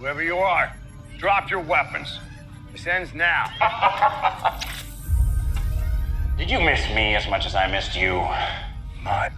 [0.00, 0.74] Whoever you are,
[1.18, 2.18] drop your weapons.
[2.72, 3.44] This ends now.
[6.38, 8.26] Did you miss me as much as I missed you?
[9.02, 9.30] My.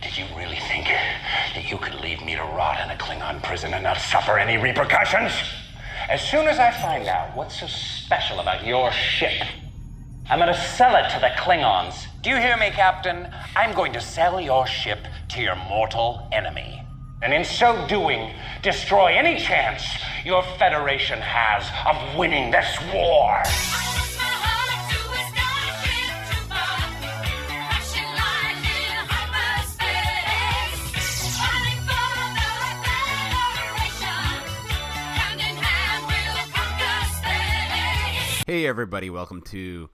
[0.00, 3.74] Did you really think that you could leave me to rot in a Klingon prison
[3.74, 5.32] and not suffer any repercussions?
[6.08, 9.46] As soon as I find out what's so special about your ship,
[10.30, 12.06] I'm gonna sell it to the Klingons.
[12.22, 13.28] Do you hear me, Captain?
[13.54, 16.81] I'm going to sell your ship to your mortal enemy.
[17.22, 19.84] And in so doing, destroy any chance
[20.24, 23.40] your Federation has of winning this war.
[38.48, 39.88] Hey everybody, welcome to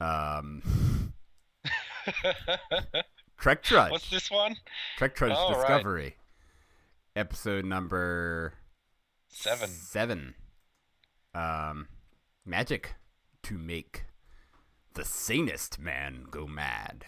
[0.00, 0.62] um
[3.38, 3.90] Trek Trudge.
[3.90, 4.56] What's this one?
[4.96, 6.14] Trek Trudge Oh, right.
[7.18, 8.54] Episode number
[9.26, 9.68] Seven.
[9.68, 10.34] Seven.
[11.34, 11.88] Um
[12.46, 12.94] Magic
[13.42, 14.04] to make
[14.94, 17.06] the sanest man go mad.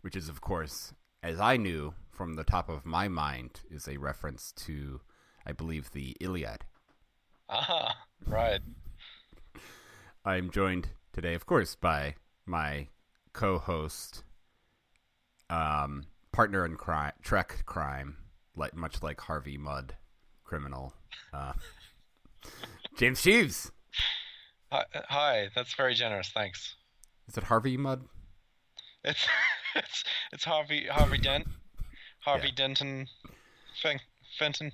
[0.00, 3.98] Which is of course, as I knew from the top of my mind, is a
[3.98, 5.02] reference to
[5.44, 6.64] I believe the Iliad.
[7.50, 8.62] Ah, right.
[10.24, 12.14] I'm joined today, of course, by
[12.46, 12.88] my
[13.34, 14.24] co-host,
[15.50, 18.16] um, partner in crime, Trek crime,
[18.56, 19.94] like much like Harvey Mudd,
[20.44, 20.94] criminal,
[21.32, 21.52] uh,
[22.98, 23.70] James Sheaves.
[24.70, 26.30] Hi, hi, that's very generous.
[26.32, 26.76] Thanks.
[27.28, 28.02] Is it Harvey Mudd?
[29.04, 29.26] It's
[29.74, 31.46] it's it's Harvey Harvey Dent,
[32.20, 32.54] Harvey Yeah.
[32.56, 33.06] Denton,
[33.82, 33.98] Fen,
[34.38, 34.72] Fenton.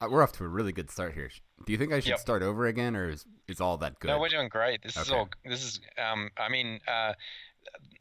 [0.00, 1.30] Uh, We're off to a really good start here.
[1.66, 2.18] Do you think I should Yep.
[2.20, 4.08] start over again, or is is all that good?
[4.08, 4.82] No, we're doing great.
[4.82, 5.28] This is all.
[5.44, 5.80] This is.
[6.00, 6.30] Um.
[6.36, 6.80] I mean.
[6.86, 7.12] Uh.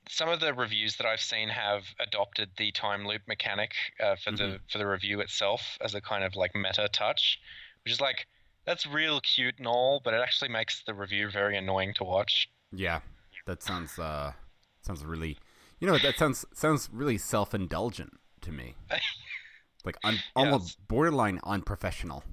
[0.10, 4.32] Some of the reviews that I've seen have adopted the time loop mechanic uh, for
[4.32, 4.60] the Mhm.
[4.72, 7.40] for the review itself as a kind of like meta touch,
[7.84, 8.28] which is like
[8.66, 12.50] that's real cute and all, but it actually makes the review very annoying to watch.
[12.72, 13.02] Yeah,
[13.46, 14.34] that sounds uh
[14.82, 15.38] sounds really,
[15.80, 18.76] you know, that sounds sounds really self indulgent to me,
[19.84, 22.24] like un- almost borderline unprofessional.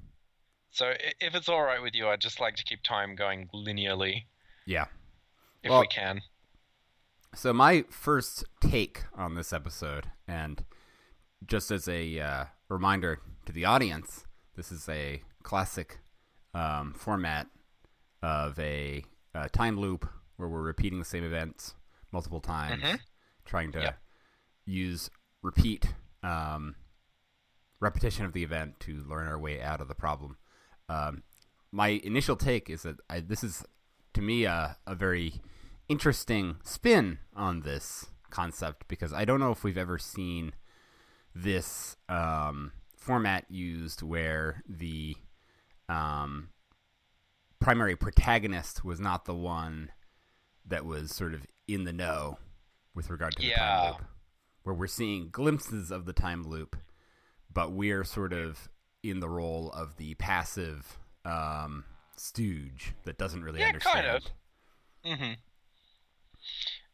[0.71, 4.25] So if it's all right with you, I'd just like to keep time going linearly
[4.65, 4.85] Yeah.
[5.63, 6.21] if Well- we can.
[7.35, 10.63] So my first take on this episode, and
[11.45, 14.25] just as a uh, reminder to the audience,
[14.55, 15.99] this is a classic
[16.53, 17.47] um, format
[18.23, 19.03] of a
[19.35, 20.07] uh, time loop
[20.37, 21.75] where we're repeating the same events
[22.11, 22.99] multiple times, Mhm.
[23.43, 23.99] trying to Yep.
[24.65, 25.09] use
[25.41, 25.93] repeat
[26.23, 26.75] um,
[27.79, 30.37] repetition of the event to learn our way out of the problem.
[30.89, 31.21] Um,
[31.71, 33.63] my initial take is that I, this is,
[34.13, 35.41] to me, a, a very
[35.87, 40.53] interesting spin on this concept because I don't know if we've ever seen
[41.33, 45.15] this um, format used where the
[45.89, 46.49] um,
[47.59, 49.91] primary protagonist was not the one
[50.65, 52.37] that was sort of in the know
[52.93, 53.57] with regard to the Yeah.
[53.57, 54.05] time loop,
[54.63, 56.75] where we're seeing glimpses of the time loop,
[57.53, 58.69] but we're sort of
[59.03, 61.83] in the role of the passive um,
[62.17, 64.05] stooge that doesn't really Yeah, understand.
[64.05, 64.07] kind
[65.13, 65.19] of.
[65.19, 65.33] hmm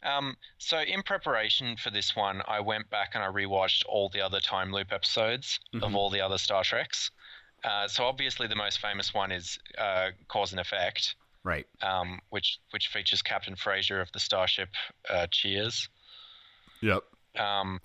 [0.03, 4.21] Um, so in preparation for this one, I went back and I rewatched all the
[4.21, 5.95] other time loop episodes of Mhm.
[5.95, 7.11] all the other Star Treks.
[7.63, 11.67] Uh, so obviously the most famous one is uh, Cause and Effect, Right.
[11.81, 14.69] um, which which features Captain Frasier of the starship
[15.09, 15.87] uh, Cheers.
[16.81, 17.03] Yep.
[17.37, 17.79] Um,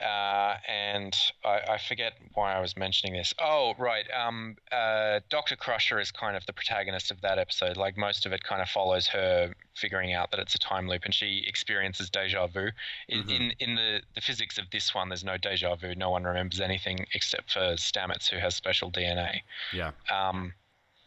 [0.00, 3.32] uh, and I, I forget why I was mentioning this.
[3.38, 4.10] Oh, right.
[4.10, 7.76] Um, uh, Doctor Crusher is kind of the protagonist of that episode.
[7.76, 11.04] Like most of it kind of follows her figuring out that it's a time loop,
[11.04, 12.70] and she experiences deja vu.
[13.08, 13.30] In Mhm.
[13.30, 15.94] in, in the, the physics of this one, there's no deja vu.
[15.94, 19.42] No one remembers anything except for Stamets, who has special DNA.
[19.72, 19.92] Yeah.
[20.10, 20.54] Um,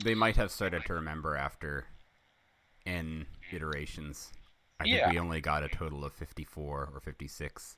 [0.03, 1.85] They might have started to remember after
[2.85, 4.31] n iterations.
[4.79, 5.09] I think Yeah.
[5.09, 7.77] we only got a total of 54 or 56.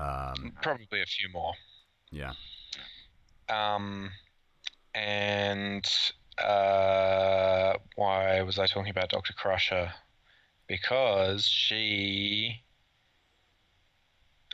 [0.00, 1.54] Um, probably a few more.
[2.10, 2.32] yeah.
[3.48, 4.10] Um,
[4.94, 5.86] and
[6.38, 9.32] uh, why was I talking about Dr.
[9.34, 9.92] Crusher?
[10.66, 12.62] Because she.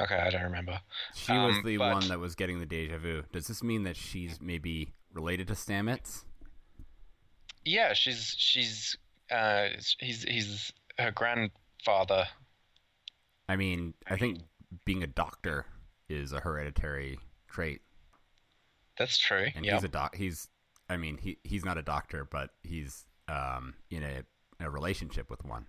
[0.01, 0.81] Okay, I don't remember.
[1.15, 3.23] She was Um, the but- one that was getting the deja vu.
[3.33, 6.25] Does this mean that she's maybe related to Stamets?
[7.65, 8.97] Yeah, she's she's
[9.31, 9.69] uh
[9.99, 12.27] he's he's her grandfather.
[13.49, 14.39] I mean, I think
[14.87, 15.67] being a doctor
[16.09, 17.19] is a hereditary
[17.49, 17.83] trait.
[18.97, 19.49] That's true.
[19.55, 19.75] And Yeah.
[19.75, 20.15] he's a doc.
[20.15, 20.49] He's,
[20.91, 24.23] I mean, he he's not a doctor, but he's um, in a,
[24.59, 25.67] a relationship with one.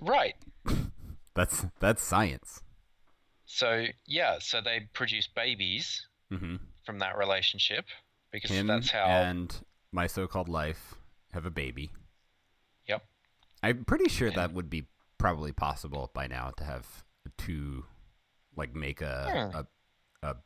[0.00, 0.34] Right.
[1.34, 2.62] That's that's science.
[3.44, 7.84] So yeah, so they produce babies hmm from that relationship
[8.32, 9.04] because Him that's how.
[9.04, 9.54] and
[9.92, 10.94] my so-called life
[11.32, 11.90] have a baby.
[12.88, 13.02] Yep.
[13.62, 14.86] I'm pretty sure that would be
[15.18, 17.04] probably possible by now to have
[17.36, 17.84] two,
[18.56, 19.66] like make a
[20.22, 20.36] a, a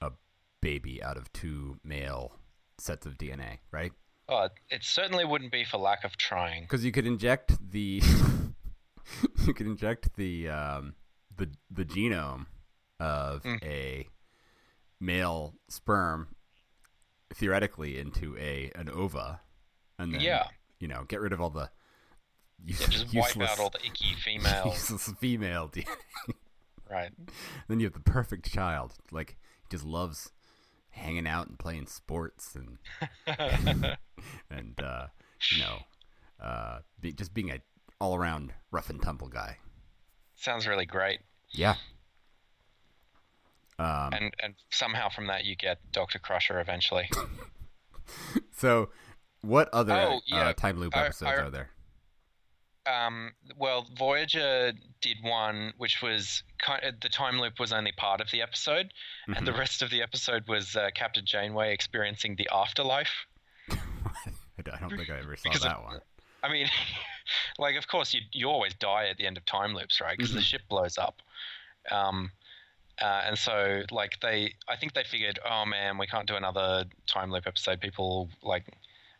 [0.00, 0.12] a
[0.60, 2.32] baby out of two male
[2.78, 3.92] sets of DNA, right?
[4.28, 6.62] Oh, it certainly wouldn't be for lack of trying.
[6.62, 8.02] Because you could inject the
[9.46, 10.94] you could inject the um,
[11.36, 12.46] the the genome
[13.00, 13.62] of Mm.
[13.62, 14.06] a
[15.00, 16.28] male sperm
[17.34, 19.40] theoretically into a an ova,
[19.98, 20.48] and then Yeah.
[20.80, 21.70] you know get rid of all the
[22.64, 24.74] Yeah, just wipe out all the icky females.
[24.90, 25.86] useless female DNA.
[26.90, 27.12] right.
[27.68, 28.94] then you have the perfect child.
[29.12, 30.32] Like he just loves
[30.90, 32.78] hanging out and playing sports and
[34.50, 35.06] and uh,
[35.52, 35.78] you know
[36.40, 37.60] uh, be, just being a
[38.00, 39.58] all around rough and tumble guy.
[40.36, 41.20] Sounds really great.
[41.50, 41.74] Yeah.
[43.78, 47.08] Um, And and somehow from that you get Doctor Crusher eventually.
[48.52, 48.90] so,
[49.42, 50.48] what other Oh, yeah.
[50.48, 51.70] uh, time loop I- episodes I- are there?
[52.88, 58.20] Um, well, Voyager did one which was kind of, the time loop was only part
[58.20, 58.92] of the episode,
[59.34, 63.26] and the rest of the episode was uh, Captain Janeway experiencing the afterlife.
[63.70, 63.76] I
[64.62, 66.00] don't- think I ever saw Because of- that one.
[66.42, 66.68] I mean,
[67.58, 70.16] like, of course, you you always die at the end of time loops, right?
[70.16, 71.16] Because the ship blows up.
[71.90, 72.30] Um,
[73.00, 76.84] uh, and so, like, they, I think they figured, oh man, we can't do another
[77.06, 77.80] time loop episode.
[77.80, 78.64] People like,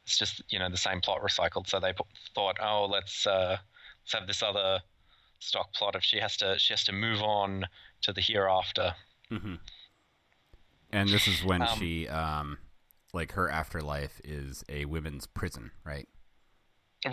[0.08, 1.68] it's just you know the same plot recycled.
[1.68, 3.58] So they p- thought, oh, let's uh,
[4.02, 4.80] let's have this other
[5.38, 7.66] stock plot if she has to she has to move on
[8.02, 8.94] to the hereafter.
[9.30, 9.56] hmm
[10.90, 12.58] And this is when Um, she, um,
[13.12, 16.08] like, her afterlife is a women's prison, right?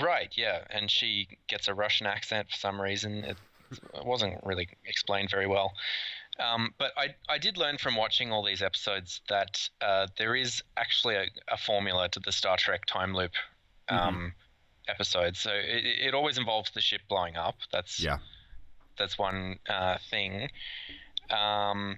[0.02, 3.24] Right, yeah, and she gets a Russian accent for some reason.
[3.24, 3.38] It,
[3.94, 5.74] it wasn't really explained very well.
[6.40, 10.62] Um, but I, I did learn from watching all these episodes that uh, there is
[10.76, 13.32] actually a, a formula to the Star Trek time loop
[13.88, 14.34] um,
[14.90, 15.38] episode.
[15.38, 17.56] So it, it always involves the ship blowing up.
[17.72, 18.18] That's Yeah.
[18.98, 20.50] that's one uh, thing.
[21.30, 21.98] Um,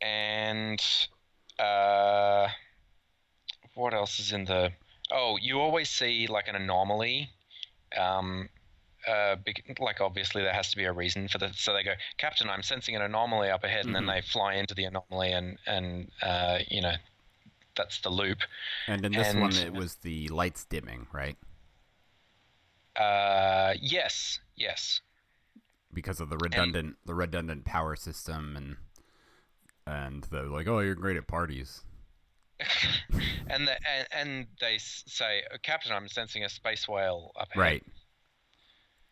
[0.00, 0.80] and
[1.58, 2.48] uh,
[3.74, 4.70] what else is in the?
[5.10, 7.30] Oh, you always see like an anomaly.
[7.96, 8.48] Um,
[9.06, 9.36] uh,
[9.78, 11.54] like obviously there has to be a reason for that.
[11.54, 14.74] So they go, Captain, I'm sensing an anomaly up ahead, and then they fly into
[14.74, 16.94] the anomaly, and and uh, you know,
[17.76, 18.38] that's the loop.
[18.86, 21.36] And in this one, it was the lights dimming, right?
[22.96, 25.00] Uh, yes, yes.
[25.92, 28.76] Because of the redundant, the redundant power system, and
[29.86, 31.82] and they're like, "Oh, you're great at parties."
[33.50, 37.60] and, the, and and they say, Captain, I'm sensing a space whale up ahead.
[37.60, 37.84] Right.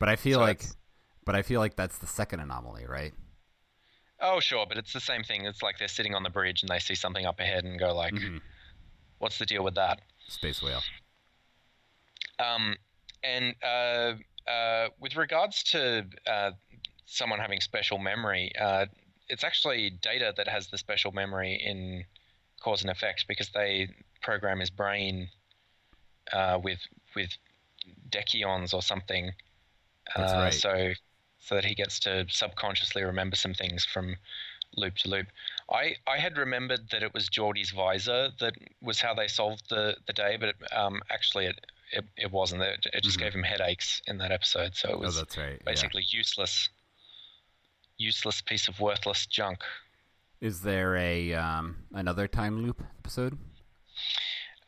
[0.05, 0.63] But I feel So like,
[1.25, 3.15] but I feel like that's the second anomaly, right?
[4.21, 5.47] Oh, sure, but it's the same thing.
[5.47, 7.95] It's like they're sitting on the bridge and they see something up ahead and go
[7.95, 8.37] like, Mm-hmm.
[9.17, 10.83] "What's the deal with that?" Space whale.
[12.39, 12.77] Um,
[13.23, 14.13] and uh,
[14.47, 16.51] uh, with regards to uh,
[17.07, 18.85] someone having special memory, uh,
[19.31, 22.05] it's actually Data that has the special memory in
[22.61, 23.89] Cause and Effect because they
[24.21, 25.31] program his brain
[26.31, 26.81] uh, with
[27.17, 27.31] with
[28.11, 29.33] dekyons or something.
[30.17, 30.55] Uh, right.
[30.55, 30.93] So
[31.41, 34.17] so that he gets to subconsciously remember some things from
[34.77, 35.27] loop to loop.
[35.71, 39.97] I, I had remembered that it was Geordi's visor that was how they solved the,
[40.07, 41.61] the day, but it, um, actually it,
[41.93, 42.63] it, it wasn't.
[42.63, 45.03] It, it just gave him headaches in that episode, so it Mm-hmm.
[45.03, 45.63] Oh, was that's right.
[45.69, 45.87] yeah.
[45.87, 46.69] basically useless,
[47.99, 49.59] useless piece of worthless junk.
[50.41, 53.39] Is there a um, another time loop episode?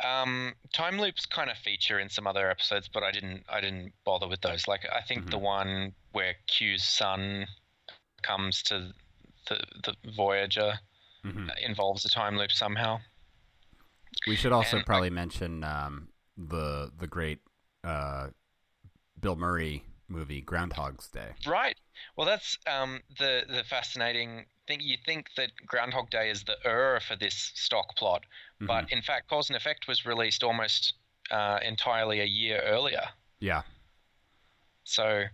[0.05, 3.93] Um, time loops kind of feature in some other episodes, but I didn't I didn't
[4.05, 4.69] bother with those.
[4.69, 5.31] Like I think Mm-hmm.
[5.31, 7.47] the one where Q's son
[8.23, 8.93] comes to
[9.49, 10.75] the the Voyager
[11.25, 11.51] Mhm.
[11.65, 13.01] involves a time loop somehow.
[14.27, 17.41] We should also And I- probably mention um, the the great
[17.85, 18.29] uh,
[19.21, 21.31] Bill Murray movie Groundhog's Day.
[21.47, 21.77] Right.
[22.17, 24.81] Well, that's um, the the fascinating thing.
[24.81, 28.23] You think that Groundhog Day is the er for this stock plot,
[28.57, 28.67] Mm-hmm.
[28.69, 30.95] but in fact, Cause and Effect was released almost
[31.31, 33.03] uh, entirely a year earlier.
[33.39, 33.63] Yeah,
[34.85, 35.25] So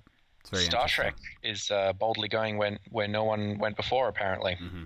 [0.53, 0.89] Star.
[0.89, 1.15] Trek
[1.45, 4.57] is uh, boldly going when where no one went before, apparently.
[4.61, 4.83] Mm-hmm.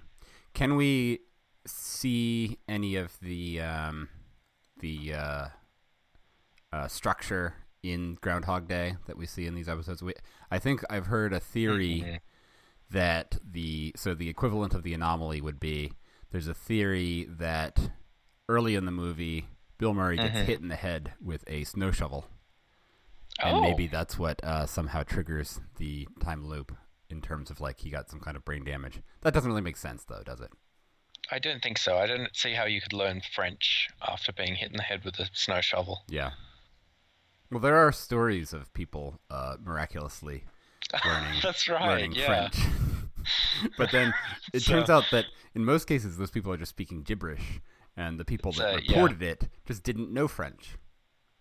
[0.52, 1.21] Can we
[1.66, 4.09] see any of the um,
[4.81, 5.49] the uh,
[6.75, 10.02] uh, structure in Groundhog Day that we see in these episodes?
[10.02, 10.14] We,
[10.50, 12.16] I think I've heard a theory Mm-hmm.
[12.90, 15.92] that the so the equivalent of the anomaly would be
[16.30, 17.90] there's a theory that
[18.49, 19.47] early in the movie
[19.78, 22.26] Bill Murray gets hit in the head with a snow shovel,
[23.42, 23.61] and Oh.
[23.61, 26.73] maybe that's what uh, somehow triggers the time loop
[27.11, 29.00] in terms of like he got some kind of brain damage.
[29.23, 30.50] That doesn't really make sense though, does it?
[31.30, 31.97] I don't think so.
[31.99, 35.18] I don't see how you could learn French after being hit in the head with
[35.18, 36.04] a snow shovel.
[36.09, 36.30] Yeah.
[37.50, 40.45] Well, there are stories of people uh, miraculously
[41.05, 42.49] learning, That's right, learning yeah.
[42.49, 42.57] French.
[43.79, 44.12] but then
[44.53, 47.61] it So- turns out that in most cases, those people are just speaking gibberish,
[47.97, 48.93] and the people that yeah.
[48.93, 50.76] reported it just didn't know French.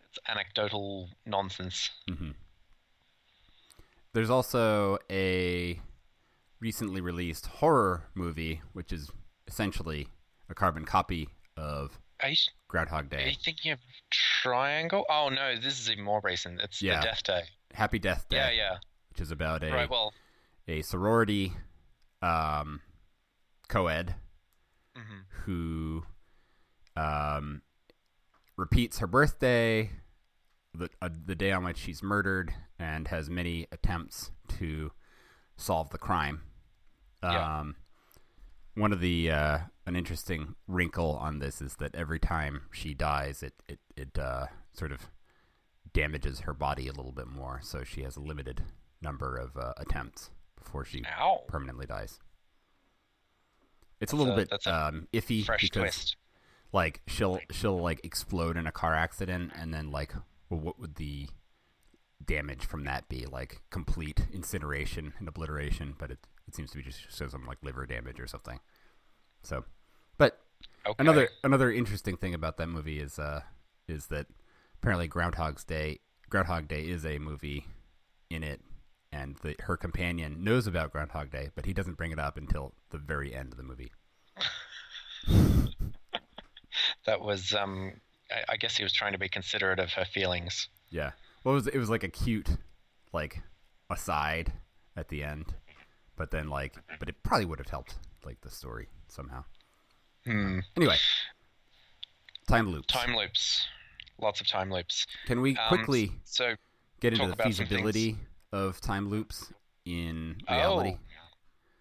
[0.10, 1.90] It's anecdotal nonsense.
[4.14, 5.82] There's also a
[6.62, 9.12] recently released horror movie, which is
[9.48, 10.08] essentially
[10.50, 12.36] a carbon copy of Are you,
[12.70, 13.24] Groundhog Day.
[13.24, 13.78] are you thinking of
[14.10, 15.06] Triangle?
[15.12, 16.60] Oh no, this is even more recent.
[16.60, 17.00] It's Yeah.
[17.02, 17.42] the Death Day.
[17.74, 18.78] Happy Death Day, Yeah, yeah.
[19.10, 19.88] which is about a Right.
[19.90, 20.12] Well,
[20.68, 21.54] a sorority
[22.24, 22.82] um,
[23.68, 24.16] co-ed
[24.98, 25.20] Mm-hmm.
[25.44, 26.04] who
[26.96, 27.62] um,
[28.58, 29.92] repeats her birthday,
[30.74, 34.92] the uh, the day on which she's murdered, and has many attempts to
[35.58, 36.42] solve the crime.
[37.22, 37.60] Yeah.
[37.60, 37.76] Um,
[38.74, 43.44] one of the uh, an interesting wrinkle on this is that every time she dies,
[43.44, 45.10] it it it uh, sort of
[45.94, 48.64] damages her body a little bit more, so she has a limited
[49.02, 51.44] number of uh, attempts before she Ow.
[51.48, 52.20] permanently dies.
[54.02, 56.18] It's a little a- bit um, iffy because twist.
[56.74, 60.14] like she'll she'll like explode in a car accident, and then like,
[60.50, 61.28] well, what would the
[62.26, 63.26] damage from that be?
[63.26, 67.60] Like complete incineration and obliteration, but it it seems to be just shows some like
[67.64, 68.60] liver damage or something.
[69.46, 69.66] So,
[70.18, 70.40] but
[70.88, 70.96] Okay.
[71.00, 73.42] another another interesting thing about that movie is uh
[73.88, 74.28] is that
[74.76, 76.00] apparently Groundhog's Day
[76.30, 77.66] Groundhog Day is a movie
[78.30, 78.62] in it
[79.12, 82.74] and the, her companion knows about Groundhog Day but he doesn't bring it up until
[82.92, 83.92] the very end of the movie.
[87.06, 87.94] That was, um,
[88.32, 90.68] I, I guess he was trying to be considerate of her feelings.
[90.90, 91.12] Yeah.
[91.44, 92.50] Well it was it was like a cute
[93.14, 93.42] like
[93.90, 94.54] aside
[94.98, 95.54] at the end.
[96.16, 99.44] But then like but it probably would have helped like the story somehow.
[100.26, 100.60] Hmm.
[100.76, 100.98] Anyway.
[102.48, 102.94] Time loops.
[102.94, 103.66] Time loops.
[104.20, 105.06] Lots of time loops.
[105.26, 106.56] Can we Um, quickly So,
[107.00, 108.18] get into the feasibility
[108.52, 109.52] of time loops
[109.86, 110.98] in reality?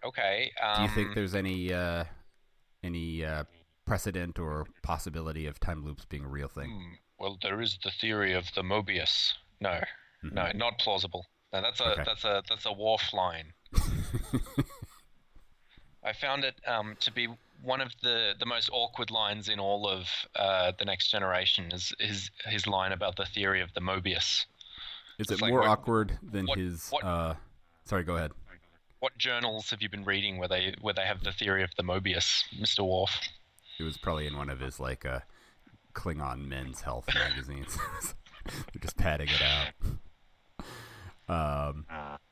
[0.03, 0.51] okay.
[0.61, 2.05] Um, Do you think there's any uh,
[2.83, 3.45] any uh,
[3.85, 6.69] precedent or possibility of time loops being a real thing?
[6.71, 9.33] hmm, Well, there is the theory of the Mobius.
[9.61, 9.79] No,
[10.23, 11.25] no, not plausible.
[11.53, 11.91] No, that's a Mm-hmm.
[12.01, 12.03] Okay.
[12.05, 13.53] that's a that's a Worf line.
[16.05, 17.27] I found it um, to be
[17.63, 21.71] one of the, the most awkward lines in all of uh, the Next Generation.
[21.71, 24.45] Is his his line about the theory of the Mobius.
[25.17, 26.89] Is It's it like more what- awkward than what- his?
[26.89, 27.33] what- Uh,
[27.85, 28.31] sorry, go ahead.
[28.99, 31.83] What journals have you been reading where they where they have the theory of the
[31.83, 33.19] Mobius, Mister Worf?
[33.79, 35.19] It was probably in one of his like uh,
[35.93, 37.77] Klingon Men's Health magazines.
[38.45, 39.73] They're just padding it out.
[41.73, 41.85] Um,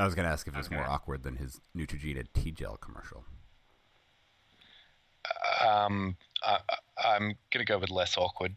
[0.00, 3.24] I was gonna ask if it was more awkward than his Neutrogena T gel commercial.
[5.66, 8.56] Um, I, I- I'm gonna go with less awkward.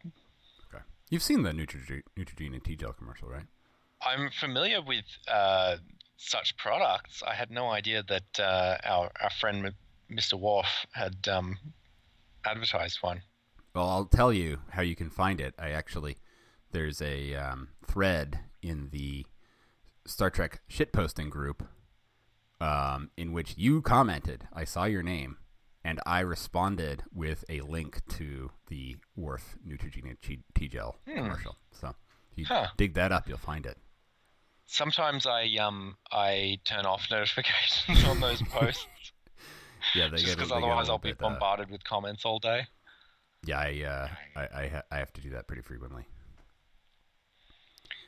[0.74, 3.46] Okay, you've seen the Neutrogena, Neutrogena T gel commercial, right?
[4.06, 5.78] I'm familiar with uh,
[6.18, 7.24] such products.
[7.26, 9.74] I had no idea that uh, our our friend
[10.12, 10.34] Mr.
[10.40, 11.58] Worf had um,
[12.46, 13.22] advertised one.
[13.74, 15.56] Well, I'll tell you how you can find it.
[15.58, 16.18] I actually,
[16.72, 19.26] there's a um, thread in the
[20.06, 21.64] Star Trek shitposting group
[22.60, 24.48] um, in which you commented.
[24.54, 25.38] I saw your name,
[25.84, 31.58] and I responded with a link to the Worf Neutrogena T- T-Gel commercial.
[31.72, 31.96] So
[32.32, 32.68] if you Huh.
[32.78, 33.78] dig that up, you'll find it.
[34.66, 38.88] Sometimes I um I turn off notifications on those posts
[39.94, 42.66] Yeah, they just because otherwise I'll be bit, uh, bombarded with comments all day.
[43.46, 44.08] Yeah, I, uh,
[44.40, 46.06] I, I, ha- I have to do that pretty frequently.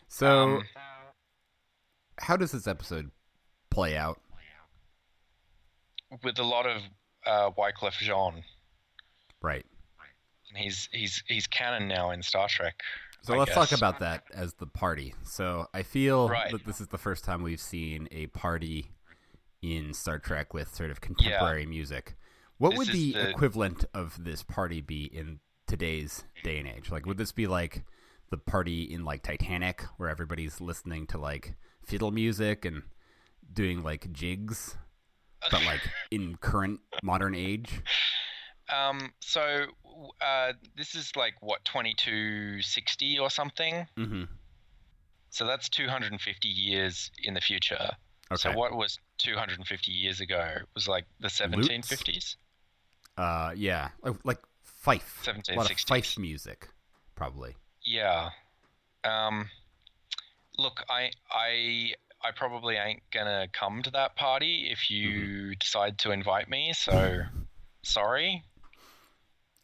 [0.08, 0.64] So, Um,
[2.20, 3.12] how does this episode
[3.70, 4.20] play out?
[6.24, 6.82] with a lot of
[7.26, 8.44] uh, Wyclef Jean,
[9.42, 9.66] Right.
[10.50, 12.76] and he's he's he's canon now in Star Trek.
[13.24, 15.14] So I let's talk about that as the party.
[15.24, 16.52] So I feel Right.
[16.52, 18.92] that this is the first time we've seen a party
[19.62, 22.16] in Star Trek with sort of contemporary music.
[22.60, 26.92] What This would the, the- equivalent of this party be in today's day and age?
[26.92, 27.84] Like, would this be like
[28.30, 32.84] the party in like Titanic, where everybody's listening to like fiddle music and
[33.52, 34.76] doing like jigs,
[35.52, 37.82] but like in current modern age?
[38.74, 39.66] Um, so
[40.22, 43.88] uh, this is like what twenty two sixty or something.
[43.98, 44.24] Mm-hmm.
[45.36, 47.92] So that's 250 years in the future.
[48.32, 48.38] Okay.
[48.38, 50.42] So what was 250 years ago?
[50.62, 52.38] It was like the 1750s.
[53.18, 56.70] Uh, yeah, like, like fife, a lot of fife music,
[57.16, 57.56] probably.
[57.84, 58.30] Yeah.
[59.04, 59.50] Um,
[60.58, 65.52] look, I I I probably ain't gonna come to that party if you Mm-hmm.
[65.60, 66.74] decide to invite me.
[66.74, 67.22] So
[67.84, 68.44] Sorry.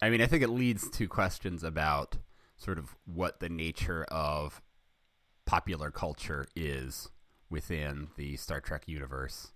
[0.02, 2.18] I mean, I think it leads to questions about
[2.56, 4.62] sort of what the nature of
[5.46, 7.10] popular culture is
[7.50, 9.52] within the Star Trek universe.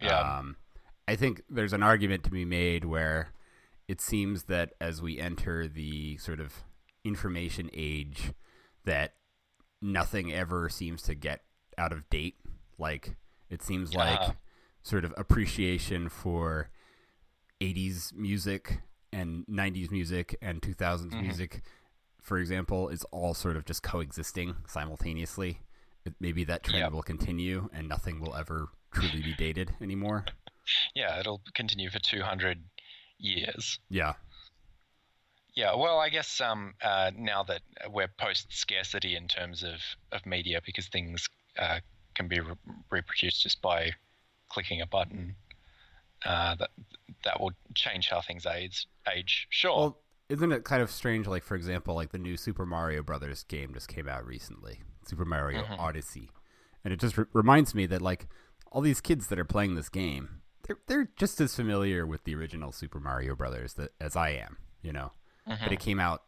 [0.00, 0.18] Yeah.
[0.38, 0.56] Um,
[1.06, 3.28] I think there's an argument to be made where
[3.88, 6.64] it seems that as we enter the sort of
[7.04, 8.32] information age,
[8.84, 9.14] that
[9.82, 11.42] nothing ever seems to get
[11.78, 12.36] out of date.
[12.78, 13.16] Like
[13.48, 14.36] it seems like
[14.82, 16.70] sort of appreciation for
[17.60, 18.80] 80s music
[19.12, 21.20] and 90s music and 2000s Mm-hmm.
[21.20, 21.62] music,
[22.22, 25.60] for example, is all sort of just coexisting simultaneously.
[26.18, 26.92] Maybe that trend Yep.
[26.92, 30.24] will continue and nothing will ever truly be dated anymore.
[30.94, 32.62] Yeah, it'll continue for 200
[33.18, 33.78] years.
[33.90, 34.14] Yeah.
[35.54, 39.80] Yeah, well, I guess um, uh, now that we're post scarcity in terms of,
[40.12, 41.28] of media because things
[41.58, 41.80] uh,
[42.14, 42.54] can be re-
[42.90, 43.90] reproduced just by
[44.48, 45.34] clicking a button,
[46.24, 46.70] uh, that
[47.24, 48.86] that will change how things age.
[49.12, 49.46] age.
[49.50, 49.76] Sure.
[49.76, 51.26] Well, isn't it kind of strange?
[51.26, 55.24] Like, for example, like the new Super Mario Brothers game just came out recently, Super
[55.24, 55.80] Mario Mm-hmm.
[55.80, 56.30] Odyssey,
[56.84, 58.28] and it just re- reminds me that like
[58.70, 62.36] all these kids that are playing this game, they're they're just as familiar with the
[62.36, 65.12] original Super Mario Brothers that, as I am, you know.
[65.50, 65.64] Mm-hmm.
[65.64, 66.22] But it came out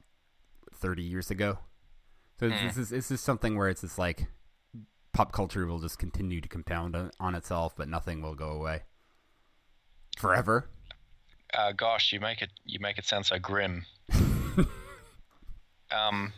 [0.74, 1.58] thirty years ago,
[2.40, 2.62] so Mm.
[2.66, 4.26] this is this is something where it's just like
[5.12, 8.82] pop culture will just continue to compound on, on itself, but nothing will go away
[10.18, 10.68] forever.
[11.54, 13.84] uh, gosh, you make it you make it sound so grim.
[15.90, 16.32] um,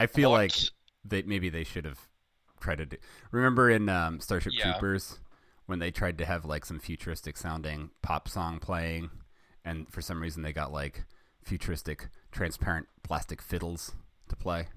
[0.00, 0.54] I feel What- like
[1.04, 2.00] they maybe they should have
[2.60, 2.96] tried to do.
[3.30, 4.72] Remember in um, Starship Yeah.
[4.72, 5.18] Troopers
[5.66, 9.10] when they tried to have like some futuristic sounding pop song playing,
[9.64, 11.04] and for some reason they got like
[11.48, 13.94] futuristic transparent plastic fiddles
[14.28, 14.68] to play.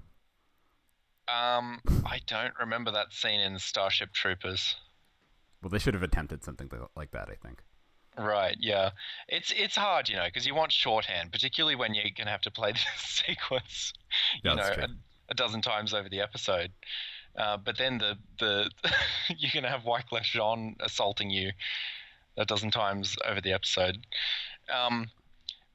[1.28, 4.76] um, I don't remember that scene in Starship Troopers.
[5.62, 7.30] Well, they should have attempted something like that.
[7.30, 7.64] I think.
[8.18, 8.90] Right, yeah.
[9.28, 12.50] It's it's hard, you know, because you want shorthand, particularly when you're gonna have to
[12.50, 12.84] play this
[13.26, 13.92] sequence,
[14.44, 14.88] you Yeah, know, a,
[15.30, 16.72] a dozen times over the episode.
[17.36, 18.70] Uh, but then the the
[19.38, 21.52] you're gonna have Wyclef Jean assaulting you
[22.36, 24.06] a dozen times over the episode.
[24.72, 25.10] Um,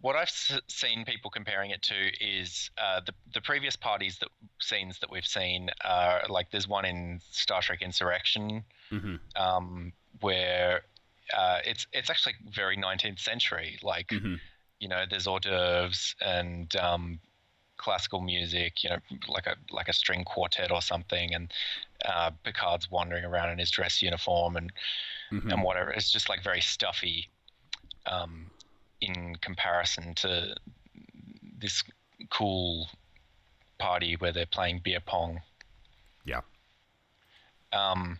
[0.01, 0.29] what I've
[0.67, 4.29] seen people comparing it to is uh, the the previous parties that
[4.62, 5.69] scenes that we've seen.
[5.83, 10.81] Uh, like there's one in Star Trek Insurrection hmm um, where
[11.36, 13.77] uh, it's it's actually very 19th century.
[13.83, 14.36] Like hmm
[14.79, 17.19] you know, there's hors d'oeuvres and um,
[17.77, 18.83] classical music.
[18.83, 21.51] You know, like a like a string quartet or something, and
[22.05, 24.71] uh, Picard's wandering around in his dress uniform and
[25.29, 25.91] hmm and whatever.
[25.91, 27.29] It's just like very stuffy
[28.05, 28.51] um,
[29.01, 30.55] in comparison to
[31.60, 31.83] this
[32.29, 32.88] cool
[33.77, 35.41] party where they're playing beer pong.
[36.25, 36.41] Yeah.
[37.71, 38.19] Um,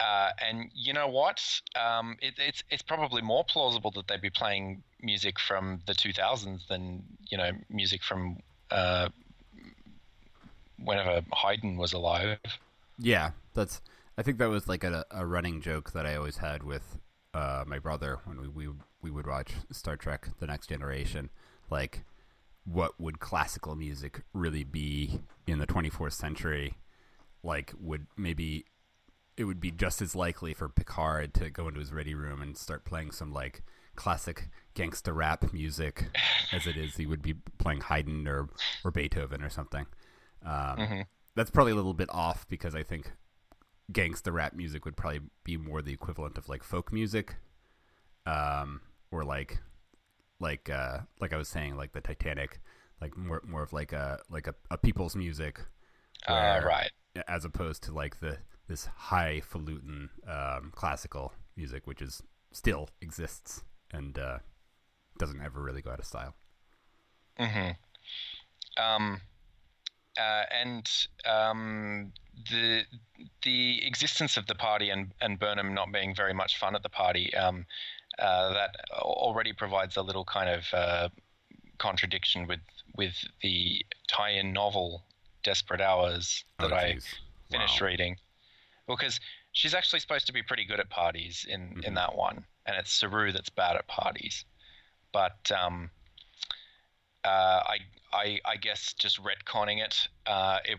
[0.00, 1.42] uh, and you know what?
[1.80, 6.66] Um, it, it's it's probably more plausible that they'd be playing music from the 2000s
[6.68, 8.38] than you know music from
[8.70, 9.08] uh,
[10.82, 12.38] whenever Haydn was alive.
[12.98, 13.80] Yeah, that's.
[14.16, 16.98] I think that was like a, a running joke that I always had with
[17.34, 21.30] uh, my brother when we, we we would watch Star Trek: The Next Generation.
[21.70, 22.04] Like,
[22.64, 26.76] what would classical music really be in the 24th century?
[27.42, 28.64] Like, would maybe
[29.36, 32.56] it would be just as likely for Picard to go into his ready room and
[32.56, 33.62] start playing some like
[33.96, 36.06] classic gangsta rap music
[36.52, 38.48] as it is he would be playing Haydn or
[38.84, 39.86] or Beethoven or something.
[40.44, 40.78] Um,
[41.34, 43.10] That's probably a little bit off because I think
[43.92, 47.36] gangsta rap music would probably be more the equivalent of like folk music,
[48.26, 49.58] um, or like
[50.40, 52.60] like uh, like I was saying, like the Titanic,
[53.00, 55.60] like more more of like a like a, a people's music,
[56.26, 56.90] Uh, right.
[57.28, 64.18] as opposed to like the this highfalutin um, classical music, which is still exists and
[64.18, 64.38] uh,
[65.18, 66.34] doesn't ever really go out of style.
[67.38, 67.76] hmm
[68.76, 69.20] Um,
[70.18, 70.88] uh, and
[71.26, 72.12] um,
[72.50, 72.82] the
[73.42, 76.88] the existence of the party and, and Burnham not being very much fun at the
[76.88, 77.66] party, um,
[78.18, 81.08] uh, that already provides a little kind of uh,
[81.78, 82.60] contradiction with
[82.96, 85.04] with the tie-in novel
[85.42, 86.98] Desperate Hours that Oh, I
[87.50, 87.86] finished Wow.
[87.88, 88.16] reading.
[88.86, 89.18] Because
[89.52, 92.92] she's actually supposed to be pretty good at parties in, in that one, and it's
[92.92, 94.44] Saru that's bad at parties.
[95.12, 95.90] But um,
[97.24, 97.78] uh, I,
[98.14, 100.78] I, I guess just retconning it, uh, it,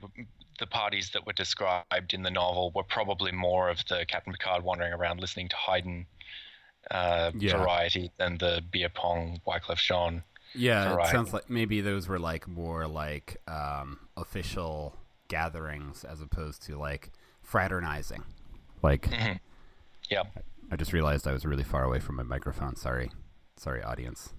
[0.60, 4.64] the parties that were described in the novel were probably more of the Captain Picard
[4.64, 6.06] wandering around listening to Haydn
[6.92, 7.58] uh, Yeah.
[7.58, 10.24] variety than the beer pong Wyclef Jean.
[10.54, 14.96] Yeah, it sounds like maybe those were like more like um, official
[15.28, 17.12] gatherings as opposed to like
[17.44, 18.24] fraternizing.
[18.82, 19.34] Like, Mm-hmm.
[20.10, 20.28] Yep.
[20.72, 22.76] I just realized I was really far away from my microphone.
[22.76, 23.12] Sorry.
[23.58, 24.34] Sorry, audience.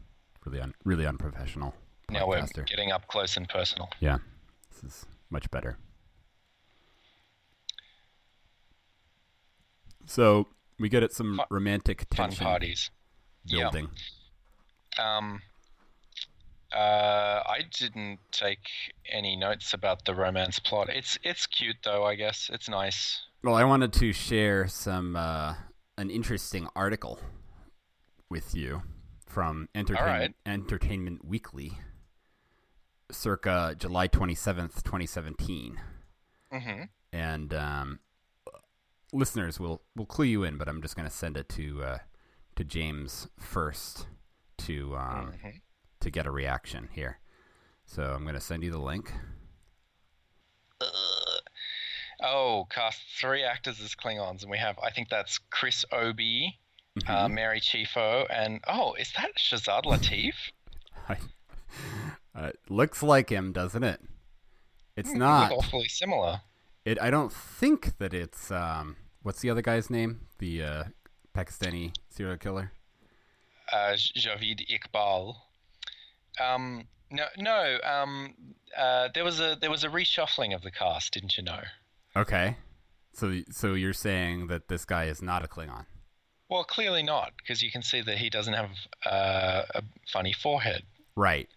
[0.45, 1.75] Really, un- really unprofessional.
[2.11, 3.88] Now we're getting up close and personal.
[4.01, 4.19] Yeah,
[4.71, 5.77] this is much better.
[10.07, 10.47] So
[10.79, 12.90] we get at some Fun- romantic Fun tension parties.
[13.45, 13.64] Yeah.
[13.64, 13.88] building.
[14.99, 15.40] Um,
[16.73, 16.79] uh,
[17.47, 18.69] I didn't take
[19.11, 20.88] any notes about the romance plot.
[20.88, 22.05] It's it's cute though.
[22.05, 23.21] I guess it's nice.
[23.42, 25.55] Well, I wanted to share some uh,
[25.99, 27.21] an interesting article
[28.29, 28.83] with you
[29.27, 31.79] from Entertainment Entertainment Weekly,
[33.11, 35.81] circa July twenty seventh, twenty seventeen.
[36.53, 37.99] hmm and um,
[39.12, 41.99] listeners will will clue you in, but I'm just going to send it to uh,
[42.57, 44.07] to James first
[44.59, 45.61] to um, Mhm.
[46.01, 47.21] to get a reaction here.
[47.87, 49.12] So I'm going to send you the link.
[52.23, 56.59] Oh, cast three actors as Klingons, and we have I think that's Chris Obi,
[56.99, 57.14] Mm-hmm.
[57.14, 60.33] uh, Mary Chieffo, and oh, is that Shazad Latif?
[62.37, 64.01] uh, looks like him, doesn't it?
[64.96, 65.53] It's Hmm, not.
[65.53, 66.40] Awfully similar.
[66.85, 67.01] It.
[67.01, 68.51] I don't think that it's.
[68.51, 70.20] Um, what's the other guy's name?
[70.38, 70.85] The uh,
[71.35, 72.72] Pakistani serial killer.
[73.72, 75.37] uh, Javid Iqbal.
[76.40, 77.79] Um, no, no.
[77.83, 78.35] Um,
[78.77, 81.61] uh, there was a there was a reshuffling of the cast, didn't you know?
[82.14, 82.57] Okay.
[83.12, 85.87] So so you're saying that this guy is not a Klingon?
[86.49, 88.70] Well, clearly not, because you can see that he doesn't have
[89.05, 90.85] uh, a funny forehead.
[91.16, 91.49] Right.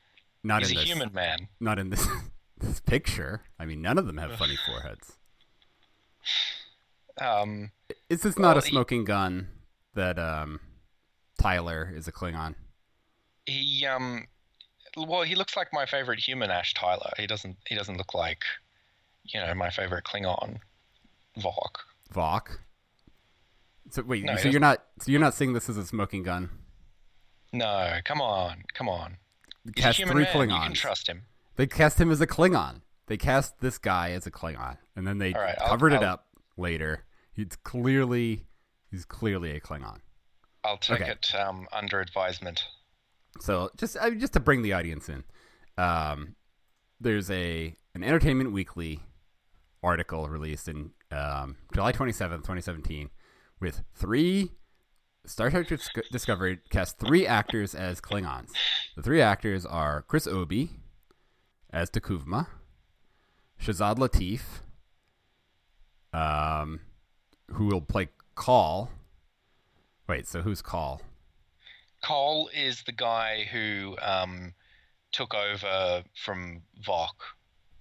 [0.44, 0.90] Not He's in a this.
[0.90, 1.48] human man.
[1.60, 2.08] not in this
[2.60, 3.44] this picture.
[3.60, 5.14] I mean, none of them have funny foreheads.
[7.20, 7.72] Um,
[8.10, 9.48] Is this not Well, a he- smoking gun
[9.96, 10.60] that um,
[11.40, 12.56] Tyler is a Klingon?
[13.46, 14.28] he um,
[14.96, 17.12] well, he looks like my favorite human, Ash Tyler.
[17.18, 17.58] He doesn't.
[17.68, 18.44] He doesn't look like,
[19.24, 20.60] you know, my favorite Klingon,
[21.38, 21.72] Voq.
[22.14, 22.48] Voq.
[23.92, 26.50] So wait, No, so you're not so you're not saying this as a smoking gun?
[27.52, 29.18] No, come on, come on.
[29.76, 30.34] He's Cast a human three man.
[30.50, 30.60] Klingons.
[30.60, 31.24] You can trust him.
[31.56, 32.82] They cast him as a Klingon.
[33.08, 36.04] They cast this guy as a Klingon, and then they All right, I'll- covered it
[36.04, 36.28] I'll- up
[36.58, 37.06] later.
[37.34, 38.46] He's clearly
[38.92, 40.00] he's clearly a Klingon.
[40.64, 41.12] I'll take Okay.
[41.12, 42.66] it um, under advisement.
[43.40, 45.24] So just I, just to bring the audience in,
[45.78, 46.36] um,
[47.00, 49.00] there's a an Entertainment Weekly
[49.82, 53.10] article released in um, July 27th, 2017,
[53.60, 54.52] with three
[55.26, 58.50] Star Trek Dis- Discovery cast three actors as Klingons.
[58.96, 60.72] The three actors are Chris Obi
[61.72, 62.48] as T'Kuvma,
[63.62, 64.42] Shazad Latif,
[66.14, 66.80] um,
[67.52, 68.90] who will play Kol.
[70.08, 71.02] Wait, so who's Kol?
[72.04, 74.54] Kol is the guy who um,
[75.12, 77.10] took over from Voq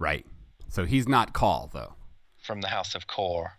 [0.01, 0.27] Right.
[0.69, 1.95] So he's not Kol though.
[2.43, 3.59] from the House of Kor.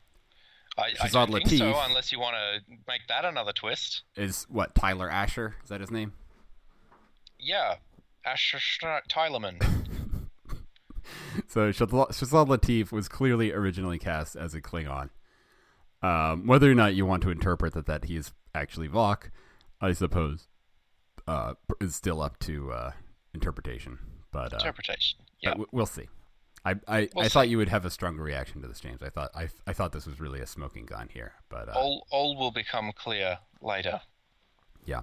[0.79, 4.03] I, I Shazad don't think so, unless you want to make that another twist.
[4.15, 5.55] Is what Tyler Asher?
[5.63, 6.13] Is that his name?
[7.39, 7.75] Yeah,
[8.25, 9.61] Asher Schna- Tylerman.
[11.47, 15.09] So Shazad Latif was clearly originally cast as a Klingon.
[16.03, 19.31] Um, whether or not you want to interpret that that he is actually Voq,
[19.81, 20.47] I suppose,
[21.27, 22.91] uh, is still up to uh,
[23.33, 23.97] interpretation.
[24.31, 25.19] But uh, Interpretation.
[25.41, 25.55] Yeah.
[25.71, 26.07] we'll see.
[26.65, 29.01] I I, We'll I thought you would have a stronger reaction to this, James.
[29.01, 32.05] I thought I, I thought this was really a smoking gun here, but uh, All,
[32.11, 34.01] all will become clear later.
[34.85, 35.01] yeah.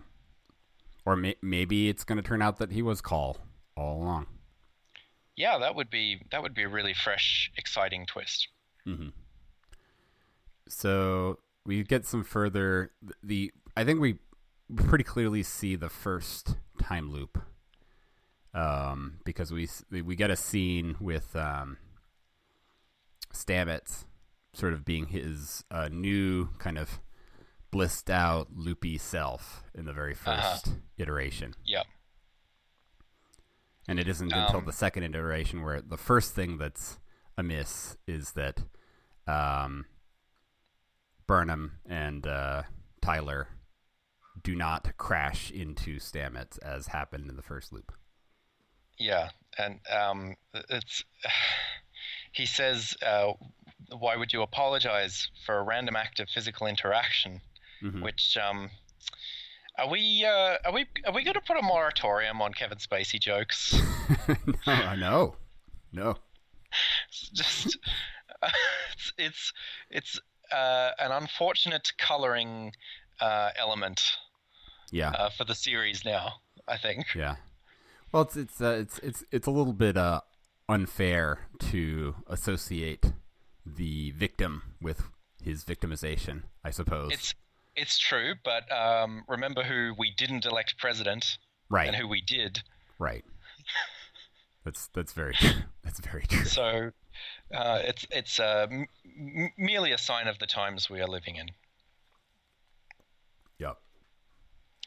[1.05, 3.39] Or may, maybe it's going to turn out that he was Kol
[3.77, 4.27] all along.
[5.37, 8.49] Yeah, that would be that would be a really fresh, exciting twist.
[10.69, 12.91] So we get some further
[13.23, 14.19] the I think we
[14.75, 17.39] pretty clearly see the first time loop.
[18.57, 21.77] Um, because we we get a scene with um,
[23.33, 24.05] Stamets
[24.55, 26.99] sort of being his uh, new kind of
[27.71, 30.29] blissed out loopy self in the very 1st
[30.69, 30.71] Uh-huh.
[30.97, 31.53] iteration.
[31.67, 31.85] Yep.
[33.87, 36.99] And it isn't until Um, the second iteration where the first thing that's
[37.37, 38.63] amiss is that
[39.27, 39.85] um,
[41.27, 42.63] Burnham and uh,
[43.03, 43.49] Tyler
[44.43, 47.93] do not crash into Stamets as happened in the first loop.
[48.99, 50.37] Yeah, and um,
[50.71, 51.05] it's
[52.33, 53.33] he says, uh,
[53.99, 57.41] "Why would you apologize for a random act of physical interaction?"
[57.83, 58.03] Mhm.
[58.03, 58.71] Which um,
[59.79, 63.21] are we uh, are we are we going to put a moratorium on Kevin Spacey
[63.21, 63.75] jokes?
[64.67, 65.37] no, I know.
[65.93, 66.17] No.
[67.09, 67.79] It's just
[68.43, 69.53] it's it's
[69.91, 70.21] it's
[70.53, 72.73] uh, an unfortunate coloring
[73.21, 74.01] uh, element
[74.91, 75.11] Yeah.
[75.11, 76.41] uh, for the series now.
[76.69, 77.15] I think.
[77.15, 77.37] Yeah.
[78.13, 80.21] Well, it's it's uh, it's it's it's a little bit uh,
[80.69, 83.13] unfair to associate
[83.65, 85.03] the victim with
[85.43, 87.13] his victimization, I suppose.
[87.13, 87.35] It's
[87.75, 91.39] It's true, but um, remember who we didn't elect president
[91.69, 91.89] Right.
[91.89, 92.63] and who we did.
[92.99, 93.25] Right.
[94.65, 95.51] That's that's very true.
[95.85, 96.45] That's very true.
[96.45, 96.91] So
[97.55, 101.37] uh, it's it's uh, m- m- merely a sign of the times we are living
[101.37, 101.51] in.
[103.59, 103.77] Yep.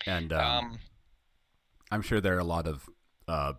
[0.05, 0.79] And um, Um,
[1.91, 2.89] I'm sure there are a lot of
[3.29, 3.53] uh,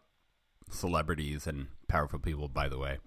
[0.71, 2.99] celebrities and powerful people, by the way,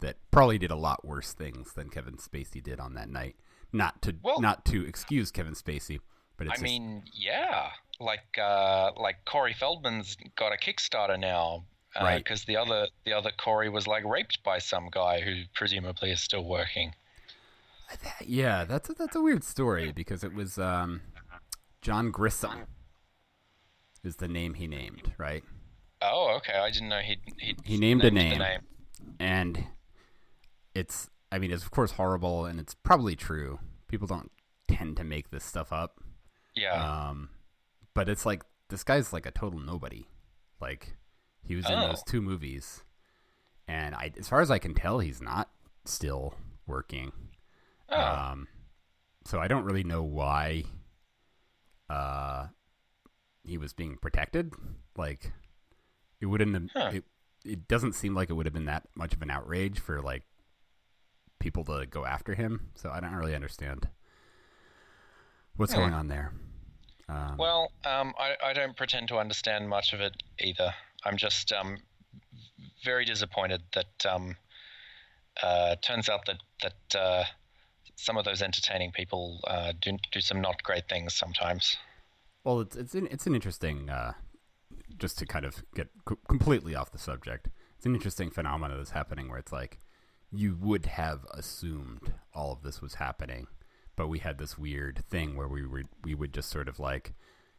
[0.00, 3.36] that probably did a lot worse things than Kevin Spacey did on that night.
[3.72, 6.00] Not to Well- not to excuse Kevin Spacey,
[6.36, 11.64] but it's I just- mean, yeah, like uh, like Corey Feldman's got a Kickstarter now.
[11.94, 12.18] Uh, Right.
[12.24, 16.20] Because the other the other Corey was like raped by some guy who presumably is
[16.20, 16.94] still working.
[18.24, 21.00] yeah, that's a, that's a weird story because it was um,
[21.82, 22.66] John Grissom
[24.04, 25.42] is the name he named, right?
[26.02, 26.54] Oh, okay.
[26.54, 28.42] I didn't know he he He named a the name.
[29.18, 29.64] and
[30.74, 33.58] it's i mean it's of course horrible and it's probably true
[33.88, 34.30] people don't
[34.68, 35.98] tend to make this stuff up
[36.54, 37.08] Yeah.
[37.08, 37.28] um
[37.92, 40.06] but it's like this guy's like a total nobody
[40.60, 40.96] like
[41.42, 41.88] he was in Oh.
[41.88, 42.84] those two movies
[43.66, 45.50] and i as far as i can tell he's not
[45.84, 46.34] still
[46.68, 47.10] working
[47.88, 48.00] oh.
[48.00, 48.46] um
[49.26, 50.62] so i don't really know why
[51.88, 52.46] uh
[53.42, 54.52] he was being protected
[54.96, 55.32] like
[56.20, 56.90] it wouldn't have Huh.
[56.94, 57.04] it,
[57.44, 60.24] it doesn't seem like it would have been that much of an outrage for like
[61.38, 63.88] people to go after him so i don't really understand
[65.56, 65.80] what's Hmm.
[65.80, 66.32] going on there
[67.08, 70.72] um, Well, um, I, I don't pretend to understand much of it either.
[71.04, 71.78] I'm just um,
[72.84, 74.36] very disappointed that um,
[75.42, 77.24] uh, turns out that that uh,
[77.96, 81.76] some of those entertaining people uh, do do some not great things sometimes.
[82.44, 84.12] Well, it's it's an, it's an interesting, uh,
[85.00, 87.48] just to kind of get c- completely off the subject.
[87.76, 89.78] It's an interesting phenomenon that's happening where it's like
[90.30, 93.48] you would have assumed all of this was happening,
[93.96, 97.14] but we had this weird thing where we would we would just sort of like,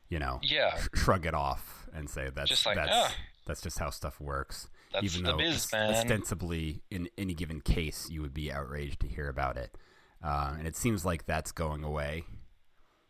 [0.09, 0.77] you know, Yeah.
[0.77, 3.13] sh- shrug it off and say that's Just like, that's "Ah,
[3.45, 4.69] that's just how stuff works.
[4.93, 8.99] that's even the though biz, man." ostensibly in any given case you would be outraged
[9.01, 9.75] to hear about it,
[10.23, 12.23] uh, and it seems like that's going away.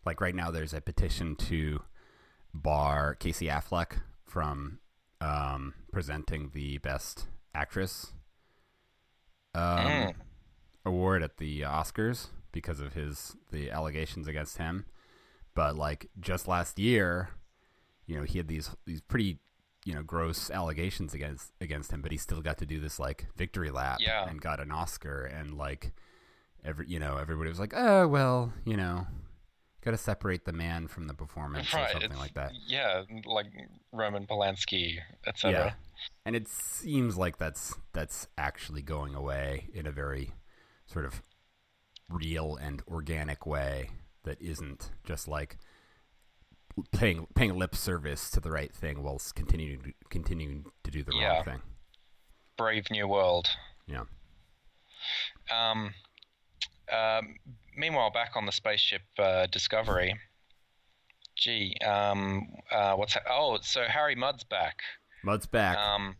[0.06, 1.82] Like right now, there's a petition to
[2.54, 4.80] bar Casey Affleck from
[5.20, 8.14] um, presenting the Best Actress
[9.54, 10.14] um, Mm.
[10.86, 14.86] award at the Oscars because of his the allegations against him.
[15.54, 17.30] But like just last year,
[18.06, 19.40] you know, he had these these pretty
[19.84, 23.28] you know gross allegations against against him, but he still got to do this like
[23.36, 24.28] victory lap Yeah.
[24.30, 25.92] and got an Oscar and like
[26.64, 29.08] every you know everybody was like, oh well, you know,
[29.84, 32.54] got to separate the man from the performance or something like that.
[32.68, 33.48] Yeah, like
[33.92, 35.52] Roman Polanski, etc.
[35.52, 35.74] Yeah,
[36.26, 40.32] and it seems like that's that's actually going away in a very
[40.86, 41.22] sort of
[42.10, 43.90] real and organic way
[44.24, 45.58] that isn't just like
[46.92, 51.14] paying paying lip service to the right thing whilst continuing to, continuing to do the
[51.16, 51.36] Yeah.
[51.36, 51.62] wrong thing.
[52.58, 53.48] Brave New World.
[53.88, 54.04] Yeah.
[55.52, 55.94] Um,
[56.92, 57.36] um,
[57.76, 60.16] meanwhile, back on the spaceship uh, Discovery.
[61.36, 63.24] Gee, um, uh, what's that?
[63.30, 64.80] Oh, so Harry Mudd's back.
[65.24, 65.78] Mudd's back.
[65.78, 66.16] Um,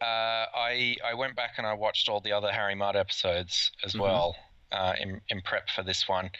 [0.00, 3.94] uh, I I went back and I watched all the other Harry Mudd episodes as
[3.94, 4.00] Mhm.
[4.00, 4.36] well
[4.72, 6.30] uh, in in prep for this one,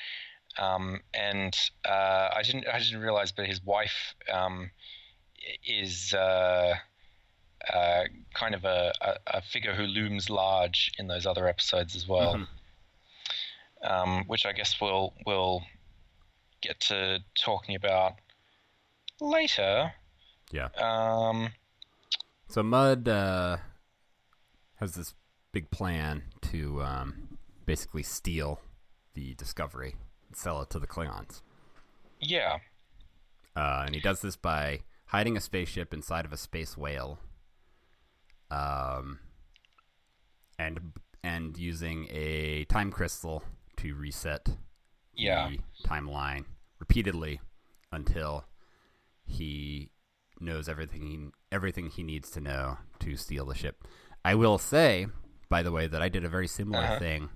[0.59, 1.57] um, and
[1.89, 4.71] uh, I didn't I didn't realize, but his wife um,
[5.65, 6.15] is.
[7.73, 12.07] Uh, kind of a, a, a figure who looms large in those other episodes as
[12.07, 12.49] well, Mhm.
[13.83, 15.63] um, which I guess we'll we'll
[16.63, 18.15] get to talking about
[19.21, 19.93] later.
[20.53, 20.69] yeah.
[20.77, 21.53] Um,
[22.49, 23.57] So Mudd uh,
[24.77, 25.15] has this
[25.53, 28.61] big plan to um, basically steal
[29.15, 29.97] the Discovery
[30.29, 31.43] and sell it to the Klingons.
[32.21, 32.59] yeah,
[33.57, 37.19] Uh, and he does this by hiding a spaceship inside of a space whale,
[38.51, 39.19] um,
[40.59, 43.43] and and using a time crystal
[43.79, 44.49] to reset
[45.15, 45.49] Yeah.
[45.49, 46.45] the timeline
[46.79, 47.41] repeatedly
[47.93, 48.45] until
[49.25, 49.91] he
[50.41, 53.85] knows everything he, everything he needs to know to steal the ship.
[54.25, 55.07] I will say,
[55.49, 56.99] by the way, that I did a very similar Uh-huh.
[56.99, 57.29] thing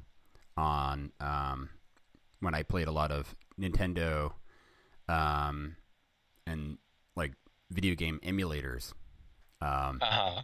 [0.57, 1.71] on um,
[2.41, 4.33] when I played a lot of Nintendo
[5.09, 5.77] um,
[6.47, 6.79] and
[7.17, 7.33] like
[7.71, 8.93] video game emulators.
[9.61, 10.43] Um, uh huh.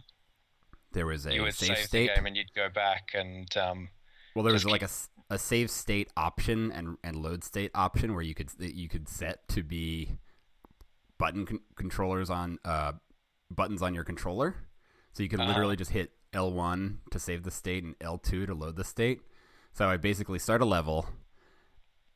[0.97, 2.09] There was a You would save save state.
[2.09, 3.89] the game and you'd go back and um,
[4.35, 4.89] Well, there was Just like
[5.29, 9.47] a save state option and, and load state option where you could you could set
[9.49, 10.17] to be
[11.17, 12.93] button con- controllers on uh,
[13.51, 14.55] buttons on your controller,
[15.13, 15.49] so you could Uh-huh.
[15.49, 18.83] literally just hit L one to save the state and L two to load the
[18.83, 19.21] state.
[19.73, 21.07] So I basically start a level,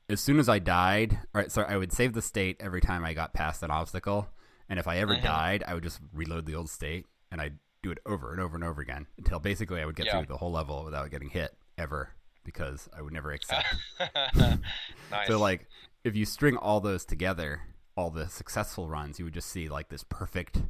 [0.09, 3.03] as soon as I died, all right, so I would save the state every time
[3.05, 4.29] I got past an obstacle,
[4.69, 5.21] and if I ever Mhm.
[5.23, 8.55] died, I would just reload the old state and I'd do it over and over
[8.55, 10.17] and over again until basically I would get Yeah.
[10.17, 12.11] through the whole level without getting hit ever
[12.43, 13.65] because I would never accept.
[14.35, 15.27] nice.
[15.27, 15.67] So like,
[16.03, 17.61] if you string all those together,
[17.95, 20.61] all the successful runs, you would just see like this perfect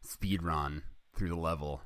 [0.00, 0.82] speed run
[1.16, 1.82] through the level.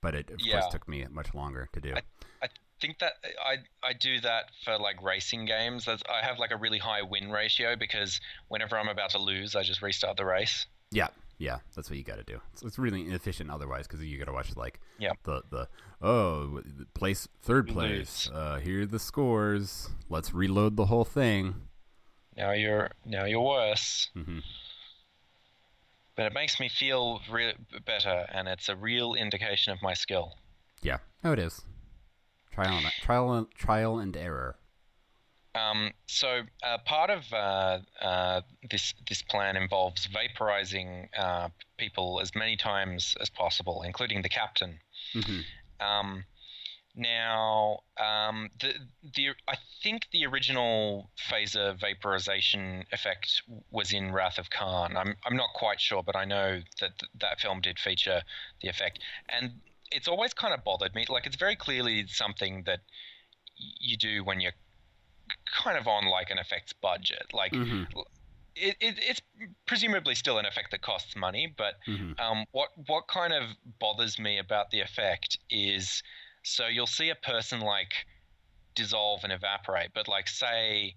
[0.00, 0.60] But it of Yeah.
[0.60, 1.94] course took me much longer to do.
[2.42, 2.48] I
[2.80, 5.84] think that I I do that for like racing games.
[5.84, 9.56] That's, I have like a really high win ratio because whenever I'm about to lose,
[9.56, 10.66] I just restart the race.
[10.92, 12.40] Yeah, yeah, that's what you got to do.
[12.52, 15.12] It's, it's really inefficient otherwise because you got to watch like Yeah.
[15.24, 15.68] the the
[16.02, 16.60] oh
[16.94, 18.28] place third place.
[18.32, 19.90] Uh, here are the scores.
[20.08, 21.54] Let's reload the whole thing.
[22.36, 24.10] Now you're now you're worse.
[24.16, 24.42] Mhm.
[26.16, 27.54] But it makes me feel re-
[27.86, 30.36] better, and it's a real indication of my skill.
[30.82, 31.62] Yeah, oh it is.
[32.52, 34.56] Trial and trial and trial and error.
[35.58, 38.40] Um, so uh, part of uh, uh,
[38.70, 44.80] this this plan involves vaporizing uh, people as many times as possible, including the captain.
[45.14, 45.44] Mhm.
[45.80, 46.24] Um,
[46.94, 48.74] now, um, the
[49.14, 54.96] the I think the original phaser vaporization effect was in Wrath of Khan.
[54.96, 58.22] I'm I'm not quite sure, but I know that th- that film did feature
[58.62, 61.06] the effect, and it's always kind of bothered me.
[61.08, 62.80] Like it's very clearly something that
[63.56, 64.52] you do when you're
[65.52, 67.26] kind of on like an effects budget.
[67.32, 67.86] Like Mhm.
[68.56, 69.20] it, it, it's
[69.66, 72.18] presumably still an effect that costs money, but Mhm.
[72.20, 76.02] um, what what kind of bothers me about the effect is
[76.42, 77.92] so you'll see a person like
[78.74, 80.96] dissolve and evaporate, but like say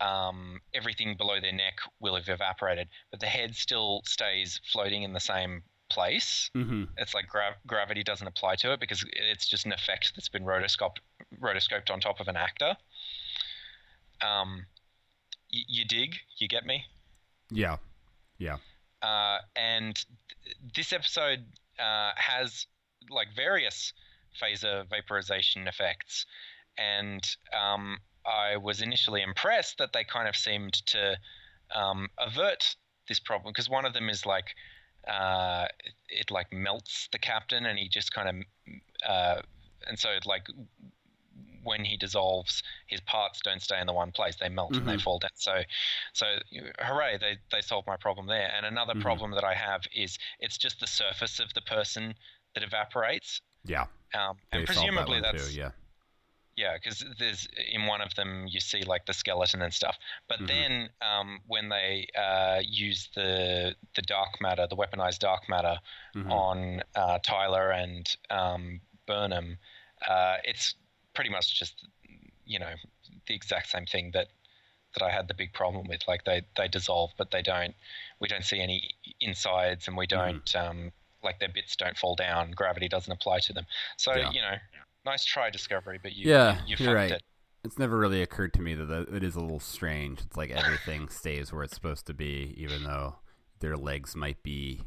[0.00, 5.12] um, everything below their neck will have evaporated, but the head still stays floating in
[5.12, 6.50] the same place.
[6.56, 6.88] Mhm.
[6.96, 10.44] It's like gra- gravity doesn't apply to it because it's just an effect that's been
[10.44, 10.98] rotoscoped
[11.40, 12.76] rotoscoped on top of an actor.
[14.22, 14.66] Um,
[15.52, 16.14] y- you dig?
[16.38, 16.84] You get me?
[17.50, 17.76] Yeah,
[18.38, 18.56] yeah.
[19.02, 19.94] uh, and
[20.44, 21.44] th- this episode
[21.78, 22.66] uh, has
[23.10, 23.92] like various
[24.40, 26.24] phaser vaporization effects,
[26.78, 31.16] and um, I was initially impressed that they kind of seemed to
[31.74, 32.76] um, avert
[33.08, 34.54] this problem because one of them is like
[35.08, 38.36] uh, it, it like melts the captain, and he just kind of
[39.08, 39.42] uh,
[39.86, 40.46] and so it like
[41.62, 44.96] when he dissolves, his parts don't stay in the one place; they melt and they
[44.96, 45.02] Mhm.
[45.02, 45.30] fall down.
[45.34, 45.62] So,
[46.12, 46.38] so
[46.80, 47.18] hooray!
[47.18, 48.50] They they solved my problem there.
[48.54, 49.02] And another Mhm.
[49.02, 52.14] problem that I have is it's just the surface of the person
[52.54, 53.40] that evaporates.
[53.64, 55.70] Yeah, Um, and that presumably one that's too, yeah.
[56.56, 59.96] yeah, because there's in one of them you see like the skeleton and stuff.
[60.28, 60.48] But Mhm.
[60.48, 65.78] then um, when they uh, use the the dark matter, the weaponized dark matter
[66.14, 66.30] Mhm.
[66.30, 69.58] on uh, Tyler and um, Burnham,
[70.06, 70.74] uh, it's
[71.14, 71.86] pretty much just
[72.44, 72.72] you know
[73.26, 74.28] the exact same thing that
[74.94, 76.00] that I had the big problem with.
[76.06, 77.74] Like they they dissolve, but they don't.
[78.20, 80.36] We don't see any insides, and we Mm-hmm.
[80.36, 82.52] don't um, like their bits don't fall down.
[82.52, 83.66] Gravity doesn't apply to them.
[83.96, 84.32] So Yeah.
[84.32, 84.56] you know,
[85.04, 87.10] nice try, Discovery, but you Yeah, you, you you're fucked right.
[87.10, 87.22] it.
[87.64, 90.20] It's never really occurred to me that it is a little strange.
[90.20, 93.16] It's like everything stays where it's supposed to be, even though
[93.60, 94.82] their legs might be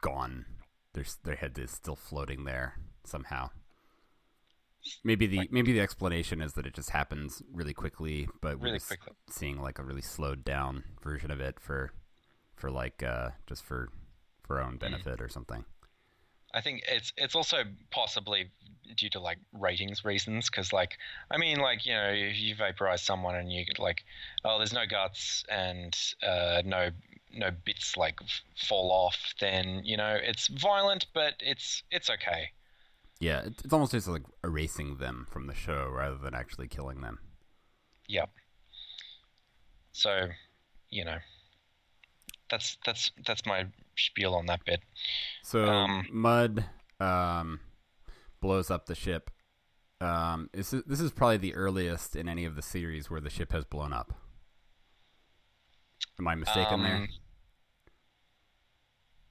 [0.00, 0.46] gone.
[0.94, 3.50] Their their head is still floating there somehow.
[5.04, 8.78] Maybe the maybe the explanation is that it just happens really quickly, but we're Really
[8.78, 9.14] just quickly.
[9.28, 11.92] seeing like a really slowed down version of it for
[12.56, 13.90] for like uh just for
[14.42, 14.60] for Mm.
[14.60, 15.64] our own benefit or something.
[16.52, 17.58] I think it's it's also
[17.90, 18.50] possibly
[18.96, 20.98] due to like ratings reasons because like
[21.30, 24.04] I mean like you know if you vaporize someone and you like
[24.44, 26.90] oh there's no guts and uh, no
[27.32, 28.18] no bits like
[28.56, 32.50] fall off then you know it's violent but it's it's okay
[33.20, 37.00] Yeah, it, it's almost just like erasing them from the show rather than actually killing
[37.02, 37.18] them.
[38.08, 38.30] yep
[39.92, 40.28] so
[40.88, 41.18] you know
[42.48, 44.80] that's that's that's my spiel on that bit
[45.44, 46.64] So Um, Mudd
[46.98, 47.60] um,
[48.40, 49.30] blows up the ship.
[50.00, 53.30] Um, is this, this is probably the earliest in any of the series where the
[53.30, 54.14] ship has blown up.
[56.18, 57.08] Am I mistaken there?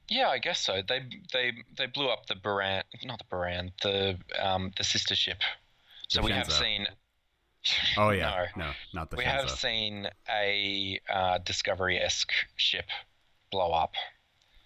[0.09, 0.81] Yeah, I guess so.
[0.87, 1.01] They
[1.33, 5.37] they they blew up the Baran, not the Baran, the um the sister ship.
[6.07, 6.87] So The we have seen.
[7.97, 9.29] Oh yeah, no, no, not the we Shenzhou.
[9.41, 12.85] have seen a uh, Discovery-esque ship
[13.51, 13.93] blow up.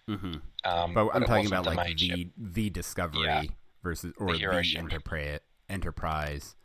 [0.07, 2.29] hmm Um, But I'm talking about the like the ship.
[2.37, 3.41] the Discovery Yeah.
[3.83, 4.77] versus or The the.
[4.77, 5.39] Enterprise,
[5.69, 6.55] Enterprise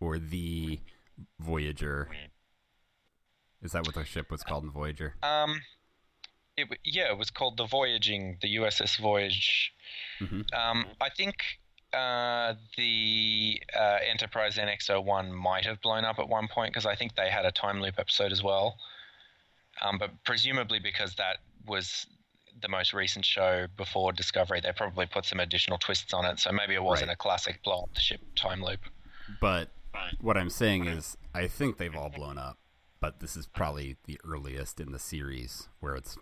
[0.00, 0.80] or the
[1.40, 2.08] Voyager.
[3.60, 5.14] Is that what the ship was called in Voyager?
[5.22, 5.60] Um,
[6.62, 9.72] it yeah, it was called the Voyaging, the USS Voyage.
[10.20, 10.52] Mhm.
[10.54, 11.36] Um, I think
[11.92, 17.16] uh, the uh, Enterprise NX-01 might have blown up at one point because I think
[17.16, 18.78] they had a time loop episode as well.
[19.82, 22.06] Um, but presumably because that was
[22.62, 26.38] the most recent show before Discovery, they probably put some additional twists on it.
[26.38, 27.14] So maybe it wasn't Right.
[27.14, 28.80] a classic blow up the ship time loop.
[29.40, 29.68] But
[30.20, 32.58] what I'm saying is, I think they've all blown up,
[33.00, 36.16] but this is probably the earliest in the series where it's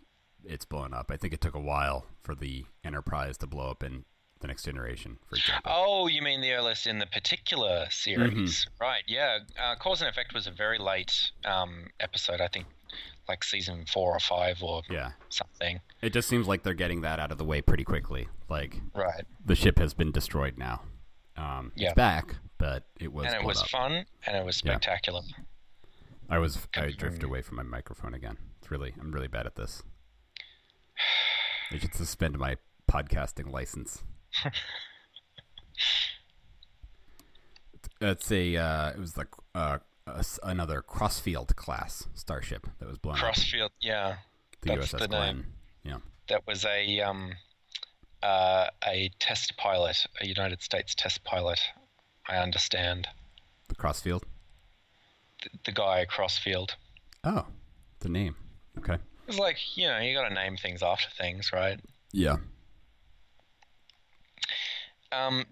[0.45, 1.11] it's blown up.
[1.11, 4.05] I think it took a while for the Enterprise to blow up in
[4.41, 5.71] the next generation, for example.
[5.75, 9.03] Oh, you mean the earliest in the particular series, right?
[9.07, 12.41] Yeah, uh, Cause and Effect was a very late um, episode.
[12.41, 12.67] I think
[13.29, 15.81] like season four or five or Yeah, something.
[16.03, 18.29] it just seems like they're getting that out of the way pretty quickly.
[18.49, 20.83] Like Right, the ship has been destroyed now.
[21.37, 21.89] Um, Yeah.
[21.91, 23.27] It's back, but it was.
[23.27, 23.69] and it was up.
[23.69, 24.73] fun and it was Yeah.
[24.73, 25.21] spectacular.
[26.29, 26.67] I was.
[26.77, 28.39] I drifted away from my microphone again.
[28.61, 28.95] It's really.
[29.01, 29.83] I'm really bad at this.
[31.73, 32.57] I should suspend my
[32.91, 34.03] podcasting license.
[38.01, 38.57] It's a.
[38.57, 43.21] Uh, it was like uh, a another Crossfield class starship that was blown up.
[43.21, 44.17] Crossfield, yeah,
[44.63, 45.37] The that's USS the Glenn.
[45.37, 45.47] name.
[45.85, 45.97] Yeah.
[46.29, 47.33] that was a um,
[48.23, 51.61] uh, a test pilot, a United States test pilot.
[52.29, 53.07] I understand
[53.69, 54.25] The Crossfield.
[55.43, 56.77] the, the guy Crossfield.
[57.25, 57.47] Oh,
[58.01, 58.37] the name.
[58.79, 58.97] Okay.
[59.31, 61.79] It's like you know you got to name things after things, right?
[62.13, 62.37] Yeah.
[65.13, 65.45] Um,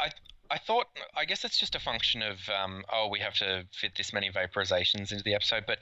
[0.00, 0.10] I
[0.50, 0.86] I thought
[1.16, 4.30] I guess it's just a function of um, oh we have to fit this many
[4.30, 5.78] vaporizations into the episode, but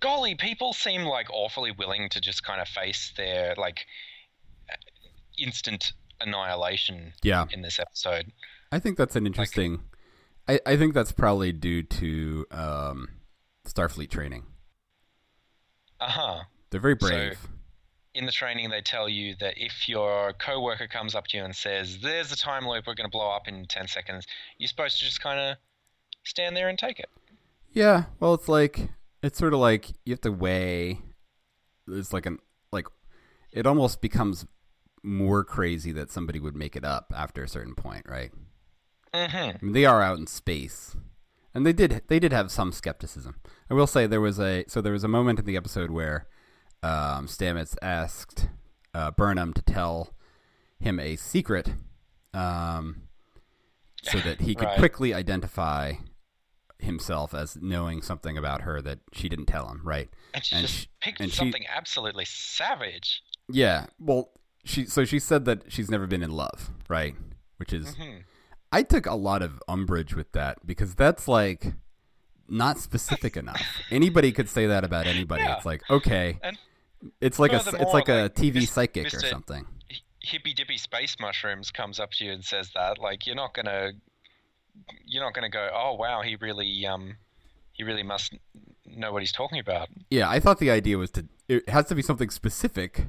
[0.00, 3.86] golly, people seem like awfully willing to just kind of face their like
[5.38, 7.46] instant annihilation Yeah.
[7.50, 8.32] in this episode.
[8.70, 9.82] I think that's an interesting.
[10.48, 13.08] I, I think that's probably due to um,
[13.66, 14.44] Starfleet training.
[16.00, 16.40] Uh huh.
[16.72, 17.38] They're very So- brave.
[18.14, 21.56] in the training they tell you that if your coworker comes up to you and
[21.56, 24.26] says, "There's a time loop, we're going to blow up in 10 seconds,"
[24.58, 25.56] you're supposed to just kind of
[26.24, 27.08] stand there and take it.
[27.72, 28.04] yeah.
[28.20, 28.90] Well, it's like
[29.22, 31.00] it's sort of like you have to weigh.
[31.88, 32.38] It's like an
[32.70, 32.86] like
[33.52, 34.44] it almost becomes
[35.02, 38.30] more crazy that somebody would make it up after a certain point, right?
[39.14, 39.36] Mm-hmm.
[39.36, 40.96] I mean, they are out in space,
[41.54, 43.40] and they did they did have some skepticism.
[43.70, 46.28] I will say there was a so there was a moment in the episode where
[46.82, 48.48] um, Stamets asked
[48.94, 50.14] uh, Burnham to tell
[50.80, 51.72] him a secret,
[52.34, 53.02] um,
[54.02, 54.78] so that he could Right.
[54.78, 55.94] quickly identify
[56.78, 59.80] himself as knowing something about her that she didn't tell him.
[59.84, 60.08] Right?
[60.34, 63.22] And she And just she- picked and she- something absolutely savage.
[63.48, 63.86] Yeah.
[64.00, 64.30] Well,
[64.64, 67.14] she so she said that she's never been in love, right?
[67.58, 68.24] Which is Mhm.
[68.72, 71.74] I took a lot of umbrage with that because that's like
[72.48, 73.62] not specific enough.
[73.90, 75.42] Anybody could say that about anybody.
[75.44, 75.56] Yeah.
[75.56, 76.58] It's like okay, And
[77.20, 79.66] it's like a it's like a like, TV psychic or something.
[80.22, 83.92] hippy dippy space mushrooms comes up to you and says that, like you're not gonna,
[85.04, 87.16] you're not gonna go, "Oh wow, he really, um,
[87.72, 88.34] he really must
[88.86, 91.94] know what he's talking about." Yeah, I thought the idea was to it has to
[91.94, 93.06] be something specific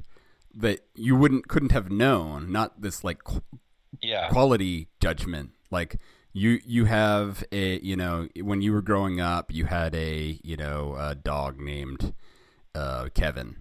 [0.55, 3.41] that you wouldn't couldn't have known, not this like qu-
[4.01, 4.29] Yeah.
[4.29, 5.97] quality judgment like
[6.33, 10.57] you you have a you know when you were growing up you had a you
[10.57, 12.13] know a dog named
[12.75, 13.57] uh Kevin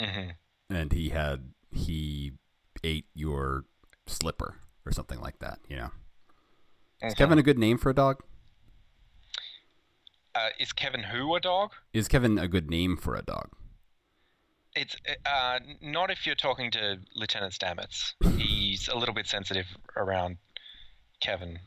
[0.00, 0.30] hmm
[0.70, 2.32] and he had he
[2.82, 3.64] ate your
[4.06, 5.90] slipper or something like that you know?
[7.02, 8.22] Is Kevin a good name for a dog?
[10.34, 11.70] Uh, is Kevin who a dog?
[11.92, 13.48] is Kevin a good name for a dog?
[14.76, 14.96] It's
[15.26, 18.12] uh, not if you're talking to Lieutenant Stamets.
[18.36, 20.36] He's a little bit sensitive around
[21.20, 21.58] Kevin.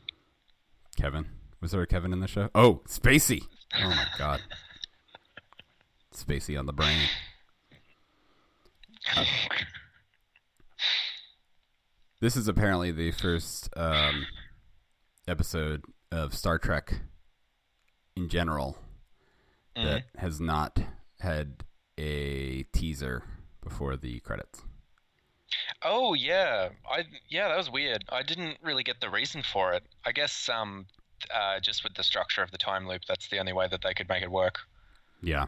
[0.96, 1.26] Kevin?
[1.60, 2.48] Was there a Kevin in the show?
[2.54, 3.42] Oh Spacey!
[3.76, 4.40] Oh my god.
[6.14, 6.98] Spacey on the brain
[12.20, 14.24] This is apparently the first um,
[15.28, 17.00] episode of Star Trek
[18.16, 18.78] in general
[19.74, 20.78] that has not
[21.20, 21.64] had
[21.98, 23.24] a teaser
[23.62, 24.62] before the credits.
[25.82, 28.04] Oh yeah, I yeah that was weird.
[28.08, 29.82] I didn't really get the reason for it.
[30.06, 30.86] I guess um,
[31.30, 33.92] uh, just with the structure of the time loop, that's the only way that they
[33.92, 34.60] could make it work.
[35.22, 35.44] Yeah,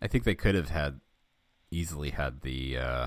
[0.00, 1.00] I think they could have had
[1.70, 3.06] easily had the uh,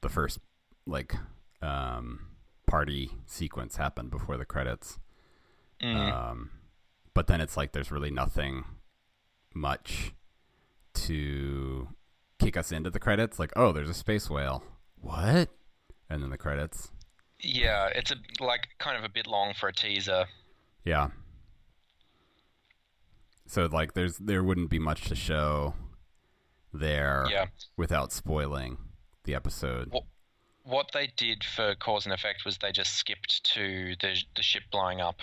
[0.00, 0.38] the first
[0.86, 1.14] like
[1.62, 2.26] um,
[2.66, 4.98] party sequence happen before the credits.
[5.82, 6.50] Um,
[7.14, 8.64] but then it's like there's really nothing
[9.54, 10.12] much
[10.94, 11.88] to
[12.38, 13.38] kick us into the credits.
[13.38, 14.62] Like, oh, there's a space whale.
[15.00, 15.48] What?
[16.08, 16.90] And then the credits.
[17.38, 20.26] Yeah, it's a like kind of a bit long for a teaser.
[20.84, 21.08] Yeah.
[23.46, 25.74] So like, there's there wouldn't be much to show
[26.72, 27.46] there Yeah.
[27.76, 28.78] without spoiling
[29.24, 29.90] the episode.
[29.92, 30.06] Well,
[30.64, 34.64] what they did for cause and effect was they just skipped to the the ship
[34.70, 35.20] blowing up.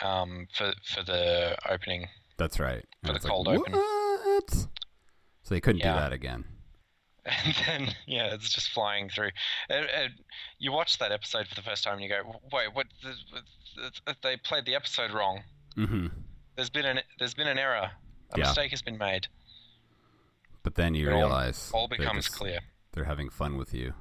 [0.00, 2.08] Um, for for the opening.
[2.36, 2.84] That's right.
[3.02, 3.72] For And the it's like, cold open.
[3.72, 4.50] what?
[4.50, 4.68] So
[5.54, 5.94] they couldn't Yeah.
[5.94, 6.44] do that again.
[7.26, 9.30] And then, yeah, it's just flying through.
[9.70, 10.12] And, and
[10.58, 12.86] you watch that episode for the first time and you go, wait, what?
[13.02, 15.42] th- th- th- They played the episode wrong.
[15.74, 16.08] hmm
[16.56, 17.90] There's been an there's been an error.
[18.34, 18.44] A Yeah.
[18.44, 19.26] mistake has been made.
[20.64, 22.58] But then you It all- realize All they're becomes just- clear.
[22.92, 23.94] They're having fun with you,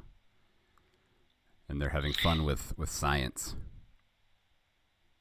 [1.69, 3.55] and they're having fun with with science.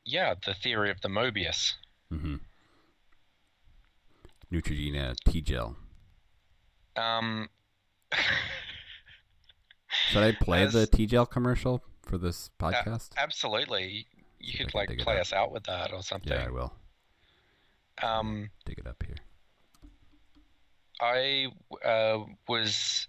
[0.04, 1.74] Yeah, the theory of the Mobius.
[2.08, 2.36] hmm
[4.52, 5.76] Neutrogena T gel.
[6.96, 7.48] Um,
[10.10, 13.10] Should I play the As- T gel commercial for this podcast?
[13.16, 14.06] absolutely.
[14.38, 16.32] You I could like play us out with that or something.
[16.32, 16.74] yeah, I will
[18.02, 19.16] Um, dig it up here.
[21.02, 21.48] I
[21.84, 23.08] uh, was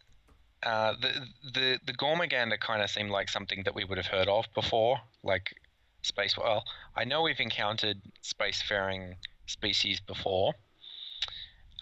[0.64, 4.28] uh, the the the Gormagander kind of seemed like something that we would have heard
[4.28, 5.56] of before, like
[6.02, 6.36] space.
[6.36, 6.64] Well,
[6.96, 9.14] I know we've encountered spacefaring
[9.46, 10.54] species before,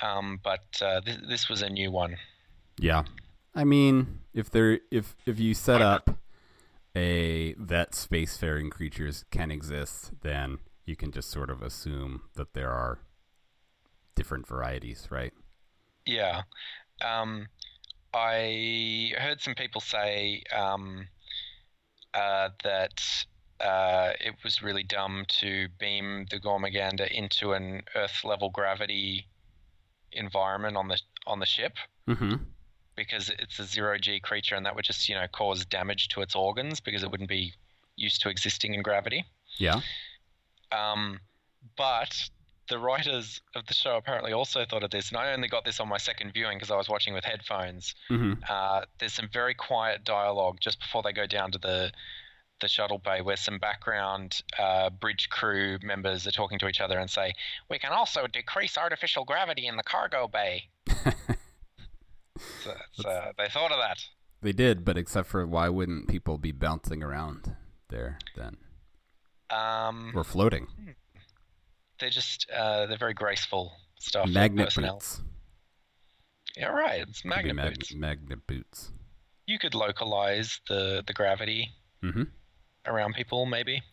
[0.01, 2.17] um, but uh, th- this was a new one.
[2.77, 3.03] Yeah,
[3.55, 6.09] I mean, if there if if you set up
[6.93, 12.71] a that spacefaring creatures can exist, then you can just sort of assume that there
[12.71, 12.99] are
[14.13, 15.31] different varieties, right?
[16.05, 16.43] Yeah.
[17.03, 17.47] Um,
[18.13, 21.07] I heard some people say um,
[22.13, 23.25] uh, that
[23.59, 29.27] uh, it was really dumb to beam the Gormagander into an Earth level gravity
[30.11, 31.73] environment on the on the ship
[32.07, 32.35] Mm-hmm.
[32.95, 36.21] because it's a zero G creature and that would just you know cause damage to
[36.21, 37.53] its organs because it wouldn't be
[37.95, 39.23] used to existing in gravity.
[39.57, 39.81] Yeah.
[40.71, 41.19] Um,
[41.77, 42.29] but
[42.71, 45.81] the writers of the show apparently also thought of this, and I only got this
[45.81, 47.93] on my second viewing because I was watching with headphones.
[48.09, 48.41] Mm-hmm.
[48.49, 51.91] Uh, there's some very quiet dialogue just before they go down to the
[52.61, 56.97] the shuttle bay, where some background uh, bridge crew members are talking to each other
[56.97, 57.33] and say,
[57.69, 60.69] "We can also decrease artificial gravity in the cargo bay."
[62.63, 63.97] so, so they thought of that.
[64.41, 67.55] They did, but except for why wouldn't people be bouncing around
[67.89, 68.57] there then,
[69.49, 70.67] Um, or floating?
[72.01, 74.27] They're just uh, they're very graceful stuff.
[74.27, 74.95] Magnet personnel.
[74.95, 75.21] boots.
[76.57, 77.01] Yeah, right.
[77.07, 77.93] It's magnet mag- boots.
[77.95, 78.91] magnet boots.
[79.47, 81.69] You could localize the the gravity
[82.03, 82.23] Mm-hmm.
[82.87, 83.83] around people, maybe.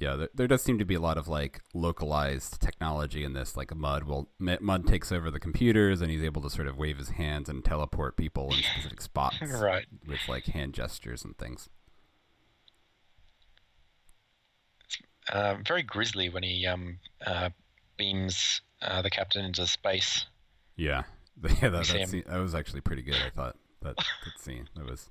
[0.00, 3.56] Yeah, there, there does seem to be a lot of like localized technology in this.
[3.56, 6.98] Like Mudd will Mudd takes over the computers, and he's able to sort of wave
[6.98, 9.86] his hands and teleport people in specific spots Right.
[10.06, 11.68] with like hand gestures and things.
[15.28, 17.50] Uh, very grisly when he um, uh,
[17.96, 20.26] beams uh, the captain into space.
[20.76, 21.02] Yeah,
[21.62, 23.16] yeah, that, that, scene, that was actually pretty good.
[23.16, 25.08] I thought that that scene that was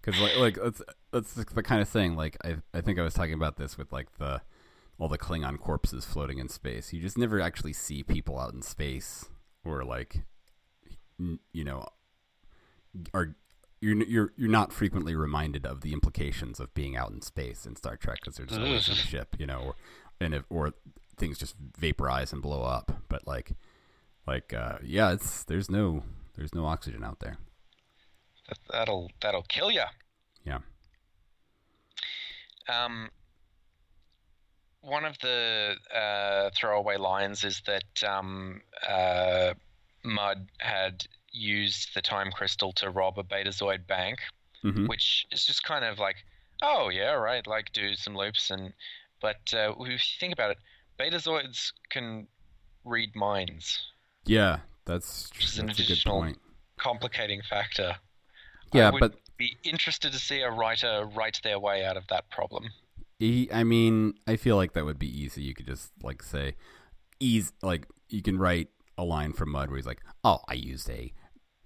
[0.00, 0.82] because like like that's
[1.12, 2.16] that's the the kind of thing.
[2.16, 4.42] Like I I think I was talking about this with like the
[4.98, 6.92] all the Klingon corpses floating in space.
[6.92, 9.26] You just never actually see people out in space
[9.64, 10.24] or like
[11.18, 11.86] you know
[13.14, 13.36] are
[13.82, 17.74] you're you're you're not frequently reminded of the implications of being out in space in
[17.74, 19.74] Star Trek because they're just always in a ship, you know, or
[20.20, 20.72] and if or
[21.16, 22.92] things just vaporize and blow up.
[23.08, 23.52] But like
[24.26, 26.04] like uh, yeah, it's there's no
[26.36, 27.38] there's no oxygen out there.
[28.48, 29.82] That, that'll that'll kill you.
[30.44, 30.58] Yeah.
[32.68, 33.10] Um,
[34.80, 39.54] one of the uh, throwaway lines is that um, uh,
[40.04, 44.18] Mudd had used the time crystal to rob a Betazoid bank,
[44.62, 46.16] hmm which is just kind of like,
[46.62, 48.72] oh yeah, right, like do some loops and.
[49.20, 50.58] But uh, if you think about it,
[50.98, 52.26] Betazoids can
[52.84, 53.78] read minds.
[54.26, 56.38] Yeah, that's Which is an that's a good additional- point.
[56.76, 57.94] Complicating factor.
[58.72, 62.08] Yeah, I would but be interested to see a writer write their way out of
[62.08, 62.64] that problem.
[63.20, 65.42] I mean, I feel like that would be easy.
[65.42, 66.56] You could just like say,
[67.20, 68.68] ease like you can write
[68.98, 71.12] a line from Mudd where he's like, "Oh, I used a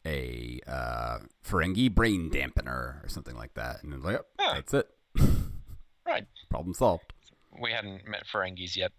[0.07, 4.26] a uh, Ferengi brain dampener or something like that," and it's like, "Yep.
[4.38, 4.88] "That's it,
[6.07, 6.26] Right.
[6.48, 7.12] problem solved."
[7.61, 8.92] We hadn't met Ferengis yet.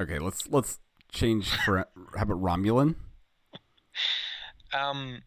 [0.00, 0.78] Okay, let's let's
[1.12, 1.78] change for
[2.16, 2.96] how about Romulan?
[4.74, 5.22] Um,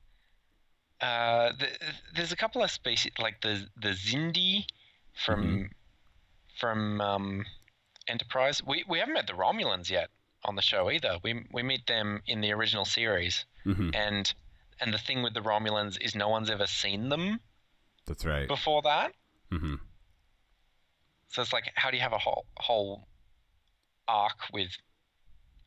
[1.02, 1.68] uh, the,
[2.16, 4.66] there's a couple of species like the the Xindi
[5.26, 5.64] from Mm-hmm.
[6.60, 7.46] from um,
[8.08, 8.62] Enterprise.
[8.66, 10.10] We we haven't met the Romulans yet
[10.46, 11.18] on the show either.
[11.24, 14.32] We we meet them in the original series, hmm and
[14.82, 17.40] and the thing with the Romulans is no one's ever seen them
[18.06, 18.48] That's right.
[18.48, 19.14] before that.
[19.52, 19.76] hmm
[21.30, 23.08] So it's like, how do you have a whole whole
[24.08, 24.70] arc with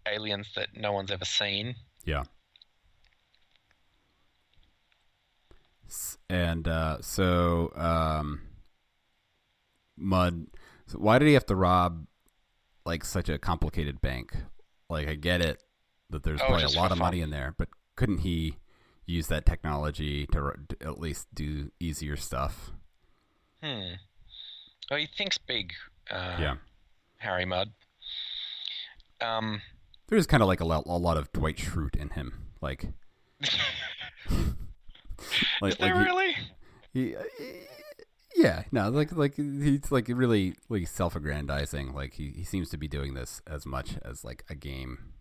[0.06, 1.74] aliens that no one's ever seen?
[2.04, 2.24] Yeah.
[6.30, 8.40] And uh, so, um,
[9.96, 10.46] Mudd.
[10.86, 12.06] So why did he have to rob
[12.86, 14.34] like such a complicated bank?
[14.88, 15.62] Like, I get it
[16.10, 17.06] that there's Oh, probably a lot of fun.
[17.06, 18.56] money in there, but couldn't he
[19.06, 22.70] use that technology to to at least do easier stuff?
[23.62, 23.94] Hmm.
[24.90, 25.72] Well, he thinks big,
[26.10, 26.54] uh, yeah,
[27.18, 27.70] Harry Mudd.
[29.20, 29.62] Um,
[30.08, 32.86] there's kind of like a lot, a lot of Dwight Schrute in him, like.
[35.60, 36.36] like, is there like he- really?
[36.92, 37.22] He, uh,
[38.36, 41.94] yeah, no, like like he's like really like self-aggrandizing.
[41.94, 45.12] Like he, he seems to be doing this as much as like a game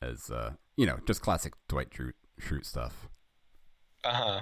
[0.00, 3.08] as uh you know just classic Dwight Schrute, Schrute stuff.
[4.04, 4.40] Uh huh.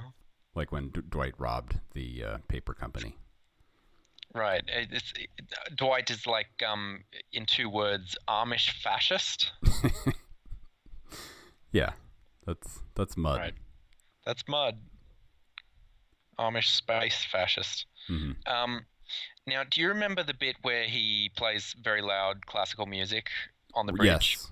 [0.55, 3.17] Like when D- Dwight robbed the uh, paper company.
[4.35, 4.63] Right.
[4.69, 5.29] It's, it,
[5.77, 9.53] Dwight is like, um, in two words, Amish fascist.
[11.73, 11.91] Yeah,
[12.47, 13.39] that's that's Mudd.
[13.39, 13.55] Right.
[14.27, 14.79] That's Mudd.
[16.39, 17.87] Amish space fascist.
[18.09, 18.37] Mhm.
[18.47, 18.87] Um,
[19.47, 23.29] now, do you remember the bit where he plays very loud classical music
[23.75, 24.09] on the bridge?
[24.39, 24.51] Yes.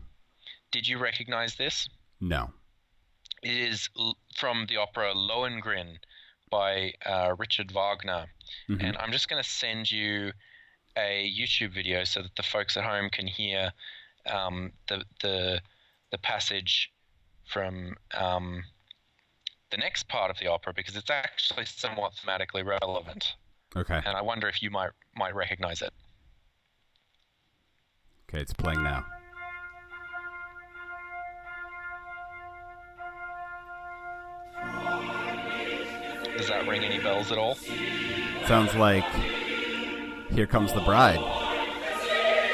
[0.71, 1.89] Did you recognize this?
[2.21, 2.51] No.
[3.43, 5.99] It is l- from the opera Lohengrin
[6.51, 8.27] by uh, Richard Wagner.
[8.69, 8.83] Mhm.
[8.83, 10.33] And I'm just going to send you
[10.97, 13.73] a YouTube video so that the folks at home can hear
[14.27, 15.61] um, the, the,
[16.11, 16.91] the passage
[17.47, 18.65] from um,
[19.71, 23.35] the next part of the opera because it's actually somewhat thematically relevant.
[23.77, 23.97] Okay.
[24.05, 25.93] And I wonder if you might, might recognize it.
[28.29, 29.05] Okay, it's playing now.
[36.39, 37.57] Does that ring any bells at all?
[38.47, 39.05] Sounds like
[40.31, 41.19] Here Comes the Bride.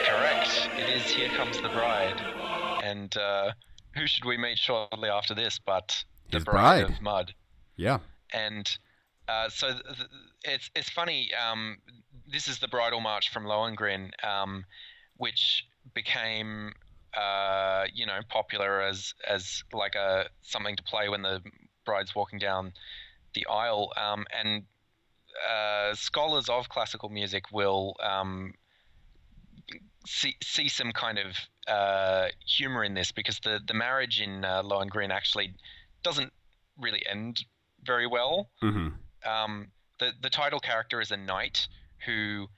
[0.06, 0.70] Correct.
[0.78, 2.18] It is Here Comes the Bride.
[2.82, 3.50] And uh,
[3.94, 6.96] who should we meet shortly after this but the His Bride, bride.
[6.96, 7.34] of Mudd?
[7.76, 7.98] Yeah.
[8.32, 8.66] And
[9.28, 10.08] uh, so th- th-
[10.44, 11.30] it's it's funny.
[11.34, 11.76] Um,
[12.26, 14.64] this is the bridal march from Lohengrin, um,
[15.18, 16.72] which became
[17.14, 21.42] uh, you know popular as as like a something to play when the
[21.84, 22.72] bride's walking down
[23.34, 23.92] the aisle.
[23.96, 24.64] Um, and
[25.50, 28.54] uh, scholars of classical music will um,
[30.06, 34.62] see see some kind of uh, humor in this because the the marriage in uh,
[34.62, 35.54] Lohengrin actually
[36.02, 36.32] doesn't
[36.78, 37.44] really end
[37.82, 38.48] very well.
[38.60, 38.88] hmm
[39.26, 39.68] Um,
[39.98, 41.68] the the title character is a knight
[42.06, 42.48] who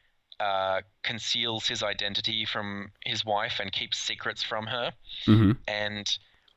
[0.41, 4.93] uh, conceals his identity from his wife and keeps secrets from her.
[5.25, 6.07] hmm And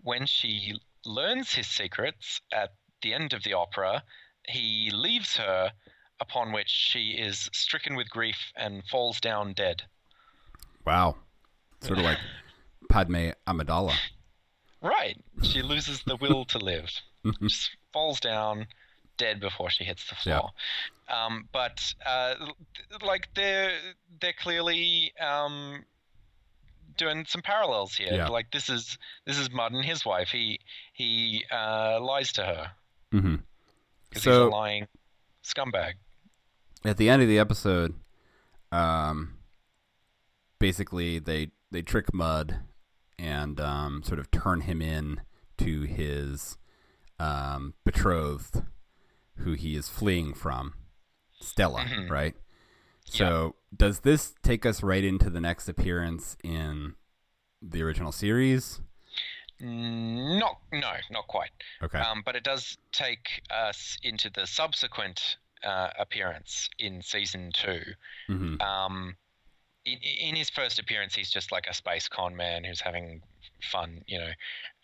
[0.01, 0.73] when she
[1.05, 4.03] learns his secrets at the end of the opera,
[4.47, 5.71] he leaves her.
[6.21, 9.83] Upon which she is stricken with grief and falls down dead.
[10.85, 11.15] Wow.
[11.79, 12.17] Sort of like
[12.89, 13.93] Padme Amidala.
[14.81, 15.15] Right.
[15.43, 16.91] She loses the will to live.
[17.41, 18.67] Just falls down
[19.17, 20.39] dead before she hits the Yeah.
[20.39, 20.51] floor.
[21.07, 22.35] Um, but uh,
[23.01, 23.71] like they're
[24.19, 25.85] they're clearly um,
[26.97, 28.11] doing some parallels here.
[28.11, 28.27] Yeah.
[28.27, 30.31] Like this is this is Mudd and his wife.
[30.31, 30.59] He
[30.91, 32.71] he uh, lies to her
[33.11, 33.35] hmm
[34.09, 34.87] because So- he's a lying
[35.43, 35.93] scumbag.
[36.85, 37.95] at the end of the episode,
[38.71, 39.37] um,
[40.59, 42.61] basically they they trick Mudd
[43.17, 45.21] and um, sort of turn him in
[45.59, 46.57] to his
[47.19, 48.63] um, betrothed,
[49.37, 50.73] who he is fleeing from,
[51.41, 52.09] Stella, Mhm.
[52.09, 52.35] right?
[53.05, 56.95] So does this take us right into the next appearance in
[57.61, 58.81] the original series?
[59.61, 61.51] Not no, not quite.
[61.83, 61.97] Okay.
[61.99, 67.81] Um, but it does take us into the subsequent uh, appearance in season two.
[68.29, 68.61] mm-hmm.
[68.61, 69.15] um,
[69.85, 69.97] in,
[70.29, 73.21] in his first appearance, he's just like a space con man who's having
[73.71, 74.31] fun, you know.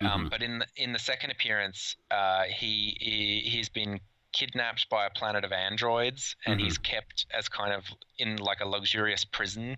[0.01, 0.29] Um, Mhm.
[0.29, 3.99] But in the, in the second appearance, uh, he, he he's been
[4.33, 6.63] kidnapped by a planet of androids, and Mhm.
[6.63, 7.85] he's kept as kind of
[8.17, 9.77] in like a luxurious prison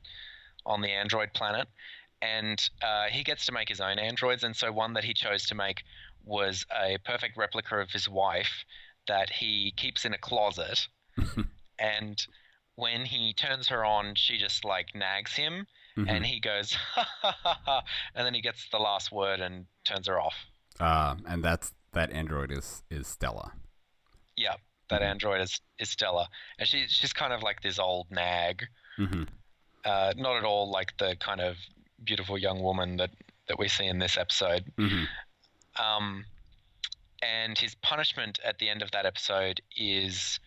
[0.66, 1.68] on the android planet.
[2.22, 5.46] And uh, he gets to make his own androids, and so one that he chose
[5.48, 5.84] to make
[6.24, 8.66] was a perfect replica of his wife
[9.08, 10.88] that he keeps in a closet.
[11.80, 12.26] and
[12.76, 16.10] when he turns her on, she just like nags him, Mhm.
[16.10, 17.84] and he goes, ha ha ha ha,
[18.16, 20.36] and then he gets the last word and turns her off.
[20.80, 23.54] Uh, and that's that android is is Stella.
[24.36, 24.58] Yeah,
[24.90, 25.06] that Mhm.
[25.12, 28.66] android is, is Stella, and she she's kind of like this old nag,
[28.98, 29.24] hmm
[29.86, 31.56] uh, not at all like the kind of
[32.04, 33.12] beautiful young woman that
[33.48, 34.66] that we see in this episode.
[34.78, 35.04] hmm
[35.80, 36.26] Um,
[37.22, 40.40] and his punishment at the end of that episode is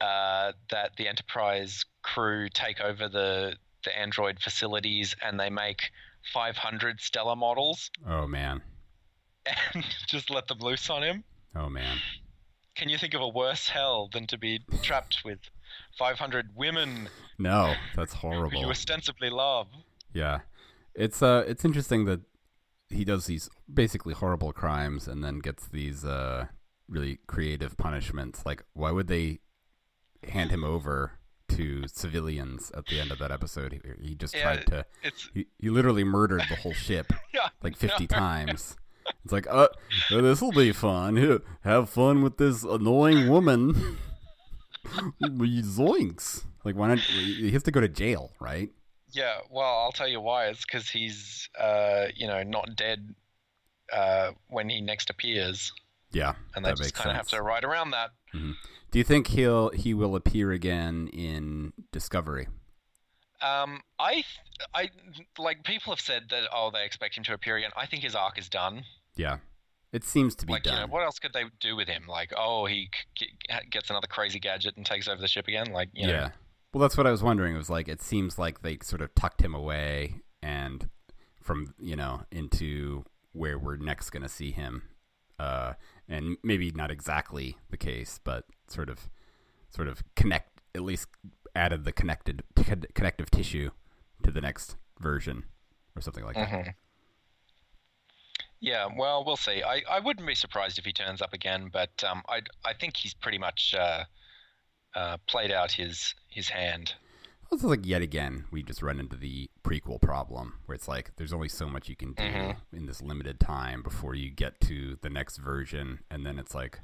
[0.00, 5.90] uh, that the Enterprise crew take over the the android facilities and they make
[6.34, 8.60] 500 Stella models Oh man.
[9.74, 11.22] and just let them loose on him
[11.54, 11.98] Oh man.
[12.74, 15.38] can you think of a worse hell than to be trapped with
[15.96, 19.68] 500 women No, that's who you ostensibly love?
[20.12, 20.40] Yeah,
[20.98, 22.20] it's uh, it's interesting that
[22.90, 26.46] he does these basically horrible crimes and then gets these uh
[26.88, 28.44] really creative punishments.
[28.44, 29.40] Like, why would they
[30.28, 31.12] hand him over
[31.50, 33.72] to civilians at the end of that episode?
[33.72, 34.86] He, he just Yeah, tried to.
[35.34, 38.06] He, he literally murdered the whole ship yeah, like 50 no.
[38.18, 38.76] times.
[39.24, 39.68] It's like, uh,
[40.10, 41.16] this will be fun.
[41.16, 43.98] Here, Have fun with this annoying woman.
[45.22, 46.44] Zoinks!
[46.64, 46.98] Like, why not?
[46.98, 48.70] He has to go to jail, right?
[49.12, 50.46] Yeah, well, I'll tell you why.
[50.46, 53.14] It's because he's, uh, you know, not dead
[53.92, 55.72] uh, when he next appears,
[56.12, 58.10] Yeah, and they just kind of have to ride around that.
[58.90, 62.48] Do you think he'll he will appear again in Discovery?
[63.40, 64.24] Um, I, th-
[64.74, 64.90] I
[65.38, 67.70] like people have said that oh they expect him to appear again.
[67.76, 68.84] I think his arc is done.
[69.14, 69.38] Yeah,
[69.92, 70.90] it seems to be Like you know, done.
[70.90, 72.04] what else could they do with him?
[72.08, 72.90] Like oh he
[73.70, 75.72] gets another crazy gadget and takes over the ship again.
[75.72, 76.30] Like you know, yeah.
[76.72, 77.54] Well, that's what I was wondering.
[77.54, 80.88] It was like it seems like they sort of tucked him away and
[81.40, 84.82] from you know into where we're next going to see him,
[85.38, 85.74] uh,
[86.08, 89.08] and maybe not exactly the case, but sort of
[89.70, 91.08] sort of connect at least
[91.54, 93.70] added the connected con- connective tissue
[94.22, 95.44] to the next version
[95.96, 96.48] or something like that.
[96.48, 96.74] Mhm.
[98.60, 99.62] Yeah, well, we'll see.
[99.62, 102.96] I, I wouldn't be surprised if he turns up again, but um, I I think
[102.96, 104.04] he's pretty much uh,
[104.94, 106.94] uh, played out his his hand.
[107.50, 111.32] It's like yet again we just run into the prequel problem where it's like there's
[111.32, 112.56] only so much you can do Mhm.
[112.74, 116.80] in this limited time before you get to the next version, and then it's like,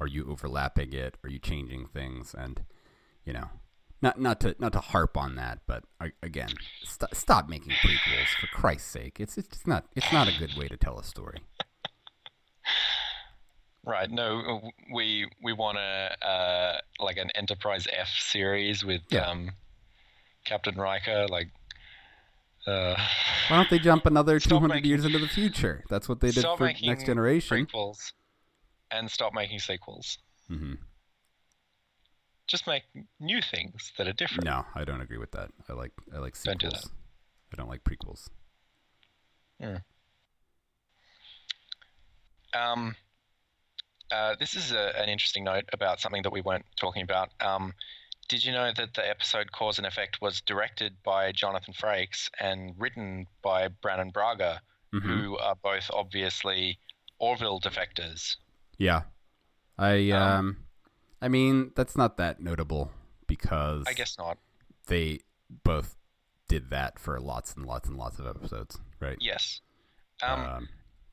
[0.00, 1.16] are you overlapping it?
[1.24, 2.32] Are you changing things?
[2.32, 2.62] And
[3.24, 3.48] you know,
[4.02, 5.82] not not to not to harp on that, but
[6.22, 6.50] again,
[6.84, 9.18] st- stop making prequels for Christ's sake.
[9.18, 11.40] It's it's not it's not a good way to tell a story.
[13.86, 14.10] Right.
[14.10, 19.28] No, we we want a uh, like an Enterprise F series with Yeah.
[19.28, 19.50] um,
[20.44, 21.26] Captain Riker.
[21.28, 21.48] Like,
[22.66, 22.96] uh,
[23.48, 25.84] Why don't they jump another 200 years into the future?
[25.90, 27.66] That's what they did for Next Generation.
[27.66, 28.12] prequels
[28.90, 30.18] and stop making sequels.
[30.50, 30.74] Mm-hmm.
[32.46, 32.84] Just make
[33.20, 34.44] new things that are different.
[34.44, 35.50] No, I don't agree with that.
[35.68, 36.58] I like I like sequels.
[36.58, 36.86] Don't do that.
[37.52, 38.28] I don't like prequels.
[42.54, 42.94] Um,
[44.10, 47.30] uh, this is a, an interesting note about something that we weren't talking about.
[47.40, 47.74] Um,
[48.28, 52.74] did you know that the episode Cause and Effect was directed by Jonathan Frakes and
[52.78, 54.60] written by Brannon Braga,
[54.94, 55.02] Mhm.
[55.02, 56.78] who are both obviously
[57.18, 58.36] Orville defectors?
[58.78, 59.02] Yeah,
[59.78, 60.66] I um, Um,
[61.20, 62.92] I mean that's not that notable
[63.26, 64.38] because I guess not.
[64.86, 65.96] they both
[66.48, 69.16] did that for lots and lots and lots of episodes, right?
[69.20, 69.60] Yes.
[70.22, 70.68] Um, um,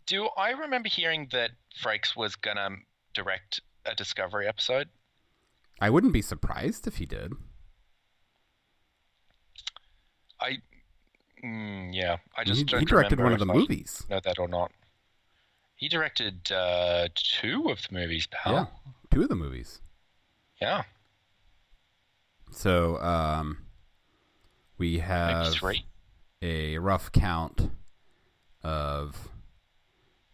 [0.05, 2.69] do I remember hearing that Frakes was gonna
[3.13, 4.89] direct a Discovery episode?
[5.79, 7.33] I wouldn't be surprised if he did.
[10.39, 10.57] I,
[11.43, 14.05] mm, yeah, I just he, don't he directed one of the movies.
[14.09, 14.71] Know that or not?
[15.75, 18.53] He directed uh, two of the movies, pal.
[18.53, 18.65] Yeah,
[19.11, 19.81] two of the movies.
[20.61, 20.83] Yeah,
[22.51, 23.65] So um,
[24.77, 25.85] we have three.
[26.43, 27.71] a rough count
[28.63, 29.29] of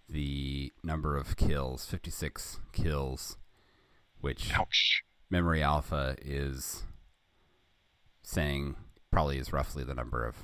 [0.10, 3.38] the number of kills 56 kills
[4.22, 5.03] which Ouch.
[5.30, 6.84] memory alpha is
[8.24, 8.76] saying
[9.12, 10.36] probably is roughly the number of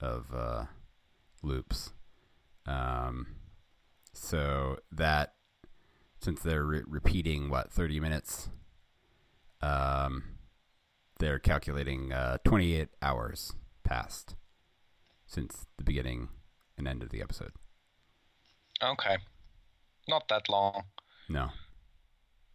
[0.00, 0.64] of uh,
[1.42, 1.92] loops
[2.66, 3.28] um,
[4.12, 5.34] so that
[6.20, 8.48] since they're re- repeating what 30 minutes
[9.62, 10.24] um,
[11.18, 13.52] they're calculating uh, 28 hours
[13.84, 14.34] passed
[15.26, 16.28] since the beginning
[16.76, 17.52] and end of the episode
[18.82, 19.16] Okay,
[20.08, 20.84] not that long.
[21.28, 21.50] no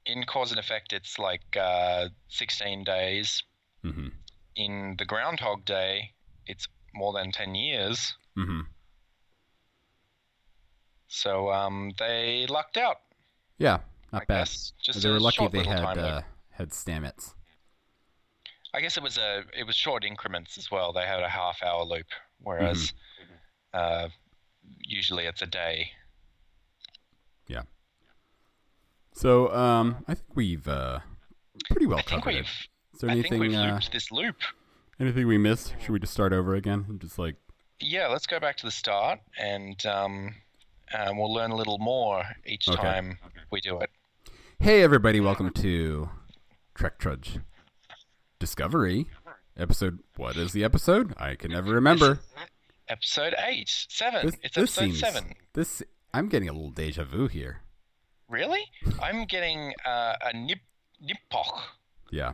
[0.05, 3.43] In Cause and Effect, it's like uh, 16 days.
[3.83, 4.09] mm-hmm
[4.55, 6.11] In the Groundhog Day,
[6.45, 8.15] it's more than 10 years.
[8.37, 8.61] mm-hmm
[11.07, 12.97] So um, they lucked out.
[13.57, 13.79] yeah
[14.13, 14.73] not I bad guess.
[14.81, 17.33] Just they were lucky they had uh, had Stamets
[18.73, 20.93] I guess it was a it was short increments as well.
[20.93, 22.07] They had a half hour loop,
[22.39, 23.33] whereas Mm-hmm.
[23.73, 24.07] uh,
[24.79, 25.91] usually it's a day.
[29.13, 30.99] So um, I think we've uh,
[31.69, 32.45] pretty well I covered it.
[32.93, 34.35] Is there I think anything we've uh, looped this loop.
[34.99, 35.73] anything we missed?
[35.81, 37.35] Should we just start over again and just like
[37.79, 40.35] Yeah, let's go back to the start and um,
[40.97, 42.81] um, we'll learn a little more each Okay.
[42.81, 43.17] time
[43.51, 43.89] we do it.
[44.59, 46.09] Hey everybody, welcome to
[46.75, 47.39] Trek Trudge
[48.39, 49.07] Discovery
[49.57, 49.99] episode.
[50.15, 51.13] What is the episode?
[51.17, 52.19] I can never remember.
[52.87, 54.25] Episode eight, seven.
[54.25, 55.33] This, it's episode seems seven.
[55.53, 55.83] this.
[56.13, 57.61] I'm getting a little deja vu here.
[58.31, 58.63] Really?
[59.01, 60.59] I'm getting uh, a nip
[61.03, 61.59] nippok.
[62.11, 62.33] Yeah.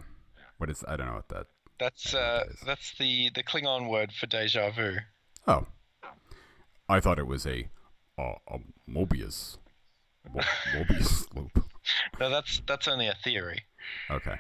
[0.60, 0.86] What is?
[0.88, 1.48] I don't know what that.
[1.80, 4.98] That's uh, that's the the Klingon word for deja vu.
[5.48, 5.66] Oh,
[6.88, 7.68] I thought it was a
[8.18, 9.58] uh, a Mobius
[10.34, 10.42] Mo-
[10.74, 11.64] Mobius loop.
[12.20, 13.64] No, that's that's only a theory.
[14.12, 14.36] Okay.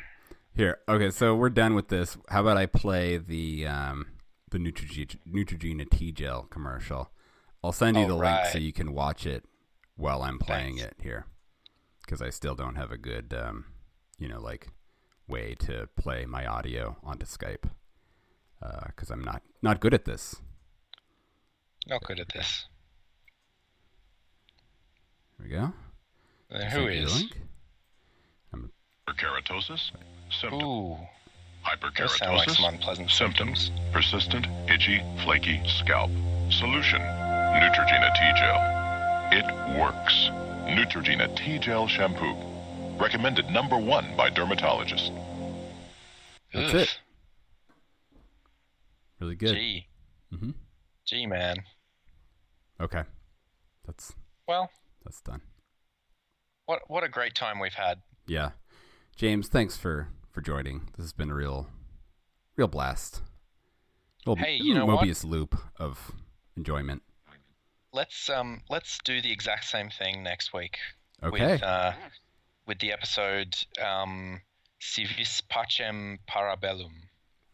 [0.56, 0.78] Here.
[0.88, 1.10] Okay.
[1.10, 2.18] So we're done with this.
[2.30, 4.08] How about I play the um
[4.50, 7.10] the Neutrogena, Neutrogena T gel commercial?
[7.64, 9.44] I'll send you All the link so you can watch it
[9.96, 10.92] while I'm playing Thanks.
[10.92, 11.26] it here,
[12.08, 13.66] because I still don't have a good um
[14.18, 14.70] you know like
[15.28, 17.70] way to play my audio onto Skype
[18.88, 20.36] because I'm not not good at this.
[21.88, 22.66] Not good at this.
[25.38, 25.74] Here we go.
[26.50, 27.30] Then Send who you the.
[29.08, 29.92] Hyperkeratosis.
[30.30, 30.62] Symptom.
[30.64, 30.98] Ooh,
[31.98, 32.74] those sound like some Hyperkeratosis.
[32.74, 33.66] unpleasant Symptoms.
[33.66, 33.94] symptoms.
[33.94, 36.12] Persistent, itchy, flaky scalp.
[36.50, 37.00] Solution.
[37.02, 38.60] Neutrogena T-Gel.
[39.32, 40.30] It works.
[40.68, 42.36] Neutrogena T-Gel Shampoo.
[43.00, 45.12] Recommended number one by dermatologists.
[46.54, 46.80] That's Ugh.
[46.82, 47.00] it.
[49.20, 49.56] Really good.
[49.56, 49.88] Gee.
[50.34, 50.54] Mhm.
[51.06, 51.58] Gee, man.
[52.80, 53.04] Okay.
[53.86, 54.14] That's
[54.48, 54.70] Well,
[55.04, 55.42] that's done.
[56.66, 58.02] what what a great time we've had.
[58.28, 58.52] Yeah.
[59.16, 60.86] James, thanks for for joining.
[60.98, 61.70] This has been a real
[62.56, 63.22] real blast.
[64.26, 65.06] Well, Hey, you know what?
[65.06, 66.12] Mobius loop of
[66.56, 67.02] enjoyment.
[67.98, 70.78] Let's um let's do the exact same thing next week.
[71.24, 71.54] Okay.
[71.54, 71.94] With uh,
[72.68, 74.42] with the episode um
[74.80, 76.92] Civis Pacem Parabellum.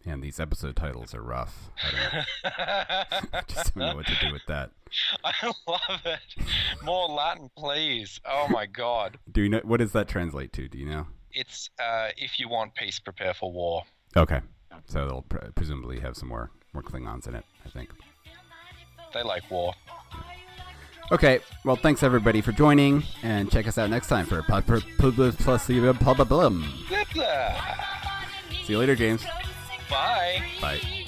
[0.05, 1.69] And these episode titles are rough.
[1.81, 3.29] I don't know.
[3.39, 4.71] I just don't know what to do with that.
[5.23, 6.43] I love it.
[6.83, 8.19] More Latin, please.
[8.25, 9.17] Oh my God.
[9.31, 10.67] Do you know what does that translate to?
[10.67, 11.07] Do you know?
[11.31, 13.83] It's uh, if you want peace, prepare for war.
[14.17, 14.41] Okay.
[14.87, 17.91] So they'll pre- presumably have some more more Klingons in it, I think.
[19.13, 19.73] They like war.
[21.11, 25.35] Okay, well, thanks everybody for joining, and check us out next time for Pub Plus
[25.35, 25.65] Plus
[28.63, 29.23] See you later, James.
[29.89, 30.41] Bye.
[30.61, 31.02] Bye.